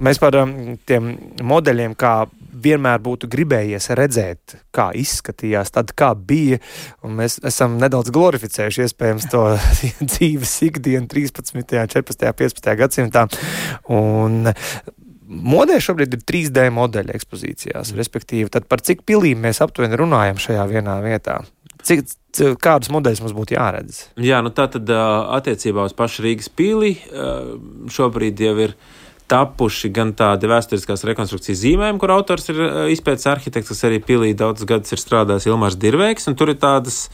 Mēs 0.00 0.16
par 0.16 0.36
um, 0.40 0.78
tiem 0.88 1.10
modeļiem, 1.44 1.94
kā 1.94 2.24
vienmēr 2.64 3.02
būtu 3.04 3.28
gribējies 3.28 3.90
redzēt, 3.98 4.54
kā 4.72 4.90
izskatījās, 4.96 5.70
tad 5.70 5.92
kā 5.92 6.14
bija. 6.14 6.58
Mēs 7.04 7.36
esam 7.44 7.76
nedaudz 7.80 8.10
glorificējuši 8.10 8.86
iespējams 8.86 9.28
to 9.30 9.42
dzīves 10.12 10.54
ikdienu 10.70 11.06
13., 11.06 11.60
14., 11.68 12.32
15. 12.32 12.72
gadsimtā. 12.80 13.26
Un 13.88 14.54
Modē 15.30 15.76
šobrīd 15.78 16.16
ir 16.16 16.22
3D 16.26 16.64
modeļi 16.74 17.12
ekspozīcijās, 17.14 17.92
respektīvi, 17.94 18.48
tad 18.50 18.64
par 18.66 18.80
cik 18.82 19.04
pilīm 19.06 19.38
mēs 19.44 19.60
aptuveni 19.62 19.94
runājam 20.00 20.40
šajā 20.42 20.64
vienā 20.72 20.96
vietā? 21.04 21.36
Cik, 21.86 22.06
kādus 22.62 22.90
modeļus 22.92 23.22
mums 23.24 23.36
būtu 23.36 23.56
jāredz? 23.56 24.04
Jā, 24.20 24.40
nu 24.44 24.52
tā 24.54 24.68
tad 24.70 24.90
attiecībā 24.90 25.86
uz 25.88 25.94
pašu 25.96 26.24
Rīgas 26.26 26.50
pīli 26.52 26.94
šobrīd 27.90 28.42
jau 28.44 28.56
ir 28.66 28.74
tapuši 29.30 29.92
gan 29.94 30.10
tādi 30.18 30.48
vēsturiskās 30.50 31.04
rekonstrukcijas 31.06 31.60
zīmējumi, 31.62 32.00
kur 32.02 32.12
autors 32.16 32.50
ir 32.50 32.58
izpētes 32.90 33.28
arhitekts, 33.30 33.70
kas 33.70 33.84
arī 33.86 34.00
pilī 34.02 34.32
daudzus 34.34 34.66
gadus 34.66 34.96
ir 34.96 35.02
strādājis 35.02 35.46
Ilmārs 35.50 35.78
Dirveiks, 35.78 36.26
un 36.30 36.38
tur 36.38 36.50
ir 36.50 36.58
tādas 36.62 37.04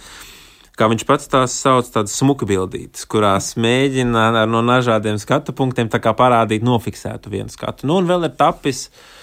kā 0.76 0.88
viņš 0.92 1.04
pats 1.08 1.28
tās 1.32 1.56
sauc, 1.56 1.88
tādas 1.92 2.16
smuka 2.16 2.48
bildītes, 2.48 3.04
kurās 3.08 3.54
mēģina 3.60 4.30
ar 4.42 4.48
no 4.48 4.64
dažādiem 4.64 5.20
skatu 5.20 5.54
punktiem 5.56 5.92
parādīt 5.92 6.64
nofiksētu 6.64 7.32
vienu 7.32 7.52
skatu. 7.52 7.88
Nu, 7.88 8.00
un 8.00 8.08
vēl 8.08 8.28
ir 8.28 8.34
tapis 8.36 8.88
uh, 8.88 9.15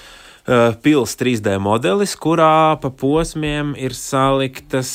pils 0.83 1.13
3D 1.15 1.55
modelis, 1.63 2.17
kurā 2.19 2.75
pa 2.81 2.89
posmiem 2.91 3.71
ir 3.79 3.95
saliktas 3.95 4.91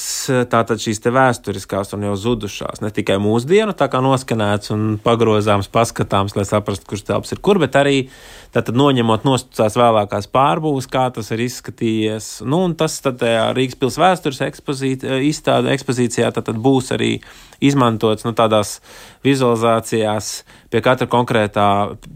tātad 0.53 0.83
šīs 0.83 1.01
vēsturiskās 1.09 1.95
un 1.97 2.05
jau 2.05 2.17
zudušās, 2.21 2.83
ne 2.85 2.91
tikai 2.93 3.17
mūsdienu, 3.23 3.73
tā 3.73 3.89
kā 3.89 4.03
noskanēts 4.05 4.75
un 4.75 4.85
pagrozāms, 5.01 5.71
paskatāms, 5.73 6.37
lai 6.37 6.45
saprastu, 6.49 6.91
kurš 6.91 7.07
telps 7.09 7.33
ir 7.33 7.41
kur, 7.41 7.63
bet 7.63 7.81
arī 7.81 8.03
Tātad, 8.49 8.79
noņemot 8.81 9.27
tās 9.53 9.75
vēlākās 9.77 10.29
pārbūves, 10.33 10.87
kā 10.89 11.05
tas 11.13 11.29
ir 11.35 11.43
izskatījies. 11.45 12.29
Nu, 12.49 12.63
tas 12.79 12.97
tad 13.05 13.21
Rīgas 13.57 13.77
pilsētas 13.77 14.01
vēstures 14.01 14.41
ekspozīcijā, 14.47 15.19
izstāde 15.29 15.75
ekspozīcijā 15.75 16.31
būs 16.57 16.89
arī 16.97 17.19
izmantots 17.61 18.25
nu, 18.25 18.33
tādās 18.39 18.79
vizualizācijās 19.27 20.31
pie 20.72 20.83
katra 20.85 21.09
konkrētā 21.11 21.66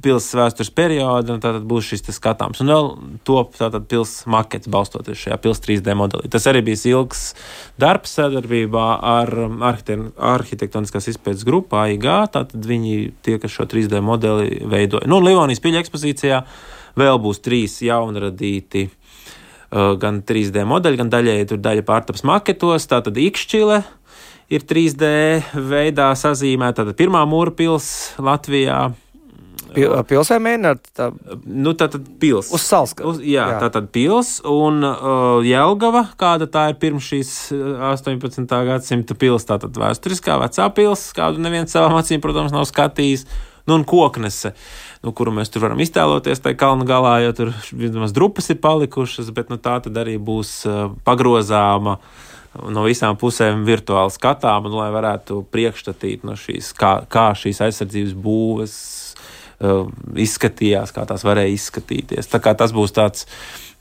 pilsētas 0.04 0.36
vēstures 0.36 0.72
perioda. 0.76 1.38
Tad 1.42 1.62
būs 1.68 1.88
šis 1.92 2.04
skatāms. 2.12 2.60
Un 2.62 2.72
vēl 2.72 2.90
top 3.28 3.56
pilsētas 3.56 4.26
makets 4.30 4.70
balstoties 4.72 5.24
šajā 5.24 5.38
pilsētas 5.42 5.66
3D 5.68 5.96
modelī. 5.98 6.28
Tas 6.32 6.46
arī 6.50 6.64
bija 6.66 6.80
ilgs 6.92 7.24
darbs 7.80 8.16
sadarbībā 8.18 8.86
ar 9.12 9.32
arhitektoniskās 10.32 11.08
izpētes 11.14 11.46
grupu 11.48 11.80
AIG. 11.80 12.08
Tātad 12.34 12.68
viņi 12.68 12.96
tie, 13.24 13.38
kas 13.42 13.56
šo 13.56 13.68
3D 13.70 14.02
modeli 14.04 14.60
veidoja. 14.68 15.08
Nu, 15.08 15.22
Livonijas 15.24 15.62
ekspozīcija 15.62 16.02
ekspozīcijā. 16.02 16.42
Vēl 16.98 17.18
būs 17.24 17.40
trīs 17.40 17.78
jaunradīti 17.80 18.84
uh, 18.88 19.94
gan 19.96 20.20
3D 20.28 20.66
modeļi, 20.68 21.00
gan 21.00 21.12
daļēji 21.12 21.48
tur 21.48 21.60
daļa 21.64 21.84
pārtaps 21.88 22.24
maketos. 22.28 22.84
Tātad 22.90 23.16
Ikšķile 23.16 23.80
ir 24.50 24.66
3D 24.68 25.07
veidā 25.55 26.11
sazīmēta. 26.18 26.83
Tātad 26.83 26.98
pirmā 26.98 27.22
mūra 27.28 27.55
pils 27.57 27.87
Latvijā. 28.22 28.90
Pilsē 29.72 30.37
mēģināt 30.42 30.90
tā. 30.96 31.09
Nu, 31.46 31.72
tā 31.78 31.88
tad 31.92 32.05
pils. 32.20 32.50
Uz 32.52 32.64
salas. 32.66 32.92
Uz, 33.09 33.22
jā, 33.24 33.46
jā, 33.55 33.61
tā 33.62 33.70
tad 33.72 33.88
pils 33.94 34.35
un 34.48 34.83
uh, 34.85 35.38
Jelgava, 35.46 36.05
kāda 36.20 36.48
tā 36.52 36.66
ir 36.72 36.76
pirms 36.83 37.09
šīs 37.09 37.31
18. 37.92 38.44
gadsimta 38.68 39.16
pils, 39.18 39.46
tā 39.48 39.57
tad 39.62 39.78
vēsturiskā 39.81 40.37
vecā 40.42 40.68
pils, 40.76 41.07
kādu 41.16 41.40
neviens 41.42 41.72
savām 41.72 41.96
acīm, 42.00 42.20
protams, 42.24 42.52
nav 42.55 42.68
skatījis. 42.68 43.24
Nu, 43.62 43.76
un 43.78 43.85
koknese, 43.87 44.57
nu, 45.07 45.12
kuru 45.14 45.31
mēs 45.37 45.52
tur 45.55 45.62
varam 45.62 45.78
iztēloties, 45.85 46.40
tai 46.42 46.57
kalnu 46.59 46.83
galā, 46.83 47.20
jo 47.22 47.35
tur 47.38 47.52
vismaz 47.70 48.11
drupas 48.11 48.50
ir 48.50 48.59
palikušas, 48.59 49.31
bet 49.37 49.52
nu, 49.55 49.59
tā 49.62 49.76
tad 49.85 50.00
arī 50.02 50.16
būs 50.18 50.50
uh, 50.66 50.88
pagrozāma 51.07 52.00
no 52.60 52.84
visām 52.86 53.16
pusēm 53.20 53.64
virtuāli 53.66 54.12
skatām, 54.12 54.68
un 54.68 54.76
lai 54.76 54.90
varētu 54.94 55.42
priekšstatīt 55.52 56.26
no 56.28 56.36
šīs, 56.38 56.72
kā, 56.78 56.94
kā 57.10 57.30
šīs 57.38 57.62
aizsardzības 57.66 58.12
būves 58.24 58.74
uh, 59.62 59.88
izskatījās, 60.20 60.92
kā 60.94 61.06
tās 61.08 61.24
varēja 61.26 61.54
izskatīties. 61.56 62.28
Tā 62.32 62.42
kā 62.44 62.54
tas 62.58 62.74
būs 62.76 62.94
tāds 62.96 63.26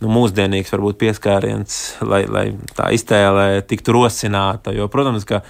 nu, 0.02 0.12
mūsdienīgs, 0.14 0.72
varbūt 0.74 1.02
pieskāriens, 1.02 1.82
lai, 2.06 2.24
lai 2.32 2.48
tā 2.78 2.90
iztēle 2.96 3.62
tiktu 3.68 3.96
rosināta. 3.98 4.74
Jo, 4.76 4.88
protams, 4.92 5.28
ka 5.28 5.44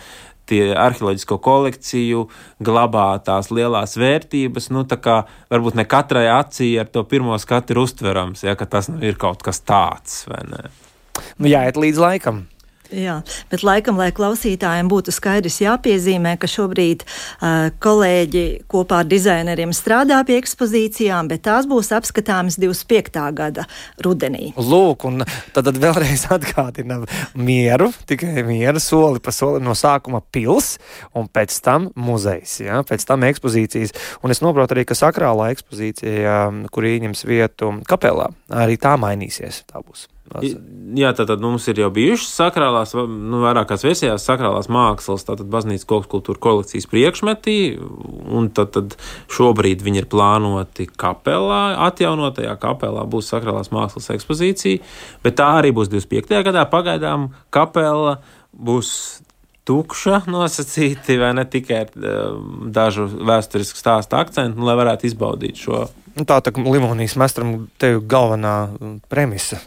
tie 0.52 0.72
arheoloģisko 0.76 1.38
kolekciju 1.44 2.26
glabā 2.64 3.08
tās 3.24 3.52
lielās 3.54 3.96
vērtības. 4.00 4.72
Nu, 4.76 4.84
tā 4.90 4.98
kā 5.02 5.22
varbūt 5.52 5.78
ne 5.80 5.86
katrai 5.88 6.28
acī 6.34 6.74
ar 6.82 6.90
to 6.92 7.06
pirmo 7.08 7.38
skatu 7.42 7.76
ir 7.76 7.84
uztverams, 7.86 8.44
ja 8.48 8.58
tas 8.62 8.92
nu, 8.92 9.00
ir 9.06 9.20
kaut 9.22 9.46
kas 9.46 9.62
tāds. 9.64 10.26
Nu, 10.26 11.48
jāiet 11.48 11.80
līdz 11.80 12.02
laikam. 12.02 12.46
Jā, 12.92 13.22
bet 13.48 13.62
laikam, 13.64 13.96
lai 13.96 14.10
klausītājiem 14.12 14.90
būtu 14.92 15.14
skaidrs 15.16 15.62
jāpiezīmē, 15.64 16.34
ka 16.42 16.50
šobrīd 16.52 17.06
uh, 17.06 17.70
kolēģi 17.80 18.44
kopā 18.72 19.02
ar 19.06 19.08
dizaineriem 19.08 19.72
strādā 19.76 20.18
pie 20.28 20.36
ekspozīcijām, 20.42 21.30
bet 21.32 21.46
tās 21.48 21.70
būs 21.72 21.94
apskatāmas 21.96 22.60
25. 22.60 23.24
gada 23.38 23.66
rudenī. 24.04 24.52
Lūk, 24.60 25.08
un 25.08 25.24
tad, 25.24 25.64
tad 25.64 25.80
vēlreiz 25.80 26.28
atgādinām 26.36 27.08
mieru, 27.40 27.94
tikai 28.12 28.44
mieru 28.48 28.84
soli 28.84 29.24
pa 29.24 29.32
soli 29.36 29.64
no 29.64 29.76
sākuma 29.78 30.20
pils, 30.28 30.76
un 31.16 31.32
pēc 31.32 31.62
tam 31.64 31.90
muzejs, 31.96 32.60
ja? 32.68 32.84
pēc 32.88 33.08
tam 33.08 33.24
ekspozīcijas. 33.32 33.96
Un 34.20 34.36
es 34.36 34.44
saprotu 34.44 34.76
arī, 34.76 34.84
ka 34.90 35.00
sakrālā 35.00 35.54
ekspozīcija, 35.56 36.40
kur 36.76 36.92
ieņems 36.92 37.24
vietu 37.30 37.78
kapelā, 37.88 38.34
arī 38.52 38.76
tā 38.82 38.98
mainīsies. 39.00 39.64
Tā 39.72 39.80
būs. 39.80 40.10
Jā, 40.92 41.10
tātad 41.16 41.42
mums 41.44 41.66
ir 41.72 41.80
jau 41.82 41.90
bijušas 41.92 42.30
sakrālās, 42.40 42.94
nu, 42.96 43.42
vairākās 43.44 43.84
versijās 43.84 44.26
sakrālās 44.28 44.70
mākslas, 44.72 45.26
tātad 45.28 45.50
baznīcas 45.52 45.88
koks 45.88 46.08
kultūra 46.12 46.40
kolekcijas 46.44 46.88
priekšmetī, 46.92 47.56
un 48.32 48.48
tad, 48.56 48.72
tad 48.76 48.96
šobrīd 49.32 49.84
viņi 49.84 50.04
ir 50.04 50.10
plānoti 50.12 50.88
kapelā, 51.00 51.62
atjaunotajā 51.88 52.54
kapelā 52.64 53.04
būs 53.12 53.32
sakrālās 53.34 53.74
mākslas 53.76 54.12
ekspozīcija, 54.16 54.84
bet 55.26 55.40
tā 55.40 55.50
arī 55.60 55.74
būs 55.76 55.92
25. 55.92 56.44
gadā. 56.48 56.64
Pagaidām 56.72 57.32
kapela 57.52 58.20
būs 58.52 58.94
tukša 59.68 60.24
nosacīti, 60.32 61.18
vai 61.22 61.32
ne 61.38 61.46
tikai 61.46 61.82
ar 61.86 61.92
dažu 62.74 63.08
vēsturisku 63.08 63.80
stāstu 63.80 64.18
akcentu, 64.20 64.60
nu, 64.60 64.68
lai 64.70 64.78
varētu 64.80 65.10
izbaudīt 65.12 65.62
šo 65.62 65.88
Nu, 66.12 66.26
tā 66.28 66.42
tā 66.44 66.52
limonijas 66.52 67.16
mestram 67.20 67.54
te 67.80 67.94
ir 67.94 68.02
galvenā 68.04 68.56
premisa. 69.12 69.62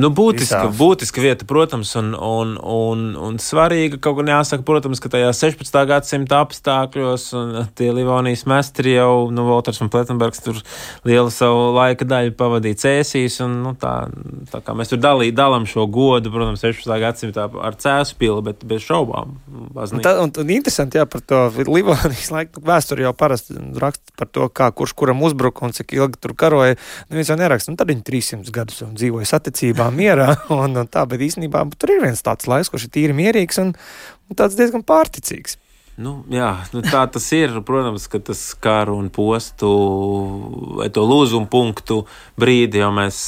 Nu, 0.00 0.10
būtiska, 0.14 0.64
visā. 0.66 0.72
būtiska 0.78 1.22
vieta, 1.22 1.46
protams, 1.48 1.92
un, 2.00 2.12
un, 2.14 2.54
un, 2.58 3.04
un 3.20 3.38
svarīga. 3.42 3.98
Kaut 4.02 4.18
gan 4.18 4.30
jāsaka, 4.32 4.64
protams, 4.66 5.00
ka 5.02 5.10
tajā 5.12 5.30
16. 5.36 5.78
gadsimta 5.90 6.40
apstākļos 6.44 7.26
tie 7.78 7.90
Livonijas 7.94 8.44
mestri 8.50 8.96
jau, 8.96 9.30
nu, 9.34 9.46
Volters 9.48 9.80
un 9.84 9.90
Pletenbergs 9.92 10.42
tur 10.44 10.60
lielu 11.06 11.32
savu 11.34 11.70
laika 11.76 12.06
daļu 12.08 12.34
pavadīja 12.38 12.80
cēsīs, 12.84 13.38
un, 13.44 13.58
nu, 13.64 13.74
tā, 13.80 13.94
tā 14.52 14.62
kā 14.64 14.76
mēs 14.76 14.92
tur 14.92 15.02
dalī, 15.02 15.30
dalām 15.34 15.68
šo 15.70 15.86
godu, 15.90 16.32
protams, 16.34 16.64
16. 16.64 16.94
gadsimtā 17.04 17.48
ar 17.64 17.78
cēsu 17.80 18.18
pili, 18.20 18.40
bet 18.48 18.64
bez 18.68 18.84
šaubām. 18.86 19.36
Un, 19.74 20.02
tā, 20.04 20.16
un, 20.22 20.32
un 20.42 20.54
interesanti, 20.54 21.00
jā, 21.00 21.06
par 21.10 21.24
to 21.24 21.46
Livonijas 21.64 22.30
laiku 22.34 22.62
vēsturi 22.64 23.06
jau 23.06 23.14
parasti 23.16 23.56
raksta 23.80 24.14
par 24.18 24.30
to, 24.30 24.48
kā 24.52 24.70
kurš 24.74 24.94
kuram 24.98 25.22
uzbruka 25.26 25.64
un 25.66 25.74
cik 25.74 25.94
ilgi 25.96 26.20
tur 26.20 26.34
karoja. 26.38 26.78
Neviens 27.10 27.30
jau 27.32 27.38
neraksta, 27.38 27.72
un 27.72 27.78
tad 27.78 27.90
viņi 27.90 28.04
300 28.06 28.54
gadus 28.54 28.82
dzīvoja 28.94 29.28
saticībā 29.28 29.83
pilnībā 29.84 29.90
mierā. 29.92 30.36
Un, 30.54 30.76
un 30.76 30.88
tā, 30.88 31.04
bet 31.06 31.20
īstenībā 31.20 31.64
tur 31.78 31.90
ir 31.90 32.02
viens 32.04 32.22
tāds 32.22 32.46
laiks, 32.46 32.70
kurš 32.70 32.88
ir 32.88 32.94
tīri 32.94 33.14
mierīgs 33.16 33.60
un, 33.60 33.74
un 34.28 34.36
tāds 34.36 34.56
diezgan 34.56 34.84
pārticīgs. 34.84 35.58
Nu, 35.94 36.24
jā, 36.26 36.64
nu 36.74 36.80
tā 36.82 37.04
tas 37.06 37.26
ir. 37.32 37.52
Protams, 37.62 38.08
ka 38.10 38.18
tas 38.18 38.40
karu 38.58 38.96
un 38.98 39.10
postu 39.14 39.68
vai 40.80 40.88
to 40.90 41.04
lūzumu 41.06 41.46
punktu 41.46 42.00
brīdi 42.40 42.80
jau 42.82 42.90
mēs 42.90 43.18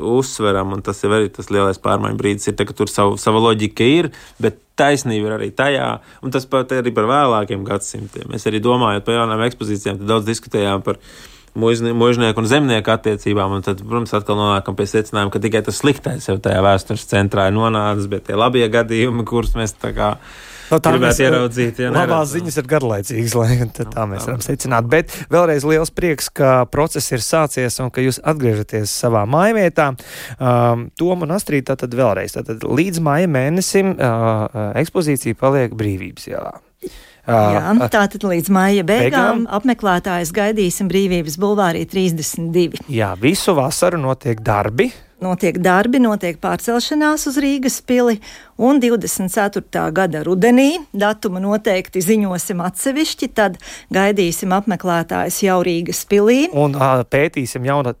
uzsveram, 0.00 0.72
un 0.72 0.84
tas 0.84 1.02
ir 1.04 1.12
arī 1.12 1.28
tas 1.28 1.50
lielais 1.52 1.80
pārmaiņu 1.84 2.16
brīdis, 2.16 2.48
ir, 2.48 2.56
tā, 2.56 2.64
ka 2.64 2.76
tur 2.76 2.88
savu, 2.88 3.18
sava 3.20 3.44
loģika 3.44 3.84
ir, 3.84 4.08
bet 4.40 4.56
taisnība 4.80 5.28
ir 5.28 5.36
arī 5.36 5.50
tajā, 5.54 5.90
un 6.24 6.32
tas 6.32 6.48
pat 6.48 6.72
arī 6.72 6.94
par 6.96 7.10
vēlākiem 7.12 7.68
gadsimtiem. 7.68 8.32
Mēs 8.32 8.48
arī 8.48 8.62
domājot 8.64 9.04
par 9.04 9.20
jaunām 9.20 9.44
ekspozīcijām, 9.44 10.00
daudz 10.08 10.24
diskutējām 10.32 10.80
par 10.86 10.96
viņu 10.96 11.33
mužnieku 11.54 12.42
un 12.42 12.48
zemnieku 12.50 12.94
attiecībām. 12.94 13.58
Un 13.58 13.66
tad, 13.66 13.82
protams, 13.84 14.14
atkal 14.16 14.38
nonākam 14.38 14.78
pie 14.78 14.88
secinājuma, 14.90 15.32
ka 15.34 15.42
tikai 15.42 15.62
tas 15.66 15.78
sliktais 15.82 16.26
jau 16.30 16.38
tajā 16.42 16.64
vēstures 16.64 17.06
centrā 17.10 17.48
ir 17.50 17.56
nonācis, 17.56 18.10
bet 18.10 18.28
tie 18.28 18.38
labie 18.38 18.66
gadījumi, 18.70 19.26
kurus 19.28 19.54
mēs 19.58 19.76
tā 19.78 19.94
kā. 19.96 20.16
No 20.70 20.78
tā 20.80 20.94
mēs 20.96 21.18
ieraudzīt, 21.20 21.82
ja 21.84 21.90
labās 21.92 22.30
ziņas 22.32 22.56
ir 22.62 22.68
garlaicīgas, 22.70 23.34
lai 23.36 23.56
tā 23.94 24.06
mēs 24.08 24.24
varam 24.26 24.42
secināt. 24.44 24.88
Bet 24.90 25.12
vēlreiz 25.32 25.66
liels 25.68 25.92
prieks, 25.94 26.30
ka 26.32 26.64
process 26.72 27.12
ir 27.12 27.22
sācies 27.24 27.76
un 27.84 27.92
ka 27.94 28.02
jūs 28.04 28.18
atgriežaties 28.24 28.94
savā 29.04 29.26
mājvietā. 29.28 29.92
Um, 30.38 30.88
Tom 30.98 31.26
un 31.26 31.36
Astrīt, 31.36 31.68
tātad 31.68 31.94
vēlreiz, 31.94 32.38
tātad 32.38 32.64
līdz 32.64 33.02
māja 33.04 33.30
mēnesim 33.30 33.92
uh, 33.94 34.46
ekspozīcija 34.80 35.36
paliek 35.38 35.76
brīvības 35.76 36.32
ielā. 36.32 36.56
Jā, 37.24 37.88
tātad 37.88 38.24
līdz 38.28 38.50
maija 38.52 38.84
beigām, 38.84 39.08
beigām 39.08 39.46
apmeklētājus 39.56 40.32
gaidīsim 40.36 40.90
Brīvības 40.92 41.38
bulvārī 41.40 41.86
32. 41.88 42.84
Jā, 42.92 43.14
visu 43.20 43.56
vasaru 43.56 44.00
notiek 44.02 44.42
darbi. 44.44 44.90
Notiek 45.24 45.56
darbi, 45.62 46.00
notiek 46.02 46.36
pārcelšanās 46.42 47.24
uz 47.30 47.38
Rīgas 47.40 47.78
pili, 47.86 48.18
un 48.60 48.80
24. 48.82 49.86
gada 49.94 50.20
rudenī 50.26 50.82
datumu 50.92 51.40
noteikti 51.40 52.02
ziņosim 52.04 52.60
atsevišķi, 52.60 53.30
tad 53.32 53.56
gaidīsim 53.94 54.52
apmeklētājus 54.52 55.38
jau 55.46 55.62
Rīgas 55.64 56.02
pilī. 56.10 56.50
Un 56.52 56.76
pētīsim 57.08 57.64
jaunat, 57.64 57.96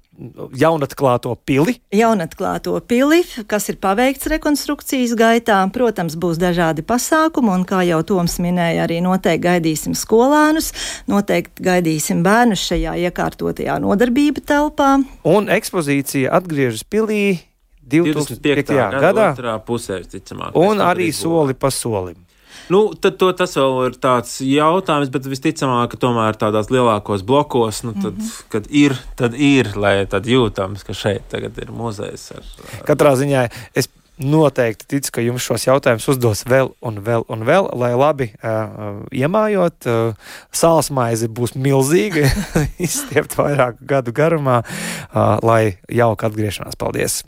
jaunatklāto 0.58 1.34
pili. 1.46 1.76
Jaunatklāto 1.94 2.76
pili, 2.88 3.22
kas 3.50 3.68
ir 3.72 3.78
paveikts 3.82 4.28
rekonstrukcijas 4.30 5.14
gaitā. 5.18 5.58
Protams, 5.74 6.16
būs 6.20 6.38
dažādi 6.40 6.84
pasākumi, 6.86 7.52
un 7.54 7.64
kā 7.68 7.82
jau 7.86 8.00
Toms 8.06 8.38
minēja, 8.42 8.86
arī 8.86 9.00
noteikti 9.04 9.44
gaidīsim 9.46 9.96
skolēnus, 9.98 10.72
noteikti 11.10 11.66
gaidīsim 11.66 12.22
bērnus 12.26 12.62
šajā 12.70 12.96
iekārtotajā 13.08 13.78
nodarbība 13.82 14.44
telpā. 14.44 14.96
Un 15.26 15.50
ekspozīcija 15.52 16.32
atgriežas 16.38 16.84
pilī 16.86 17.40
2005. 17.84 18.74
gadā. 19.00 19.32
Pusē, 19.64 20.00
ticamāk, 20.08 20.56
un 20.56 20.82
arī 20.84 21.10
soli 21.14 21.56
pa 21.56 21.72
solim. 21.74 22.23
Nu, 22.72 22.94
tad 22.96 23.18
to, 23.20 23.30
tas 23.36 23.56
vēl 23.58 23.90
ir 23.90 23.98
tāds 24.00 24.38
jautājums, 24.40 25.10
bet 25.12 25.26
visticamāk, 25.28 25.90
ka 25.92 26.00
tomēr 26.00 26.38
tādās 26.40 26.70
lielākos 26.72 27.24
blokos, 27.26 27.82
nu, 27.84 27.92
tad, 27.92 28.14
mm 28.14 28.22
-hmm. 28.22 28.46
kad 28.54 28.70
ir, 28.70 28.96
tad 29.16 29.34
ir, 29.34 29.74
lai 29.76 30.06
tad 30.06 30.26
jūtams, 30.26 30.84
ka 30.84 30.94
šeit 30.94 31.28
tagad 31.28 31.58
ir 31.58 31.72
muzejs. 31.72 32.32
Ar, 32.32 32.42
Katrā 32.88 33.16
ziņā 33.20 33.48
es 33.74 33.88
noteikti 34.18 34.86
ticu, 34.86 35.10
ka 35.12 35.24
jums 35.24 35.42
šos 35.42 35.66
jautājumus 35.66 36.06
uzdos 36.08 36.44
vēl 36.46 36.70
un 36.80 37.00
vēl 37.02 37.26
un 37.28 37.42
vēl, 37.46 37.68
lai 37.78 37.92
labi 37.98 38.30
uh, 38.36 39.02
iemājot. 39.10 39.86
Uh, 39.86 40.34
Sāls 40.54 40.90
maize 40.94 41.28
būs 41.28 41.56
milzīga, 41.58 42.30
izstiept 42.86 43.36
vairāku 43.38 43.84
gadu 43.90 44.14
garumā, 44.14 44.62
uh, 44.62 45.38
lai 45.42 45.76
jauka 45.90 46.30
atgriešanās. 46.30 46.78
Paldies! 46.78 47.24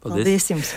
Paldies, 0.00 0.24
Paldies 0.24 0.50
jums! 0.50 0.74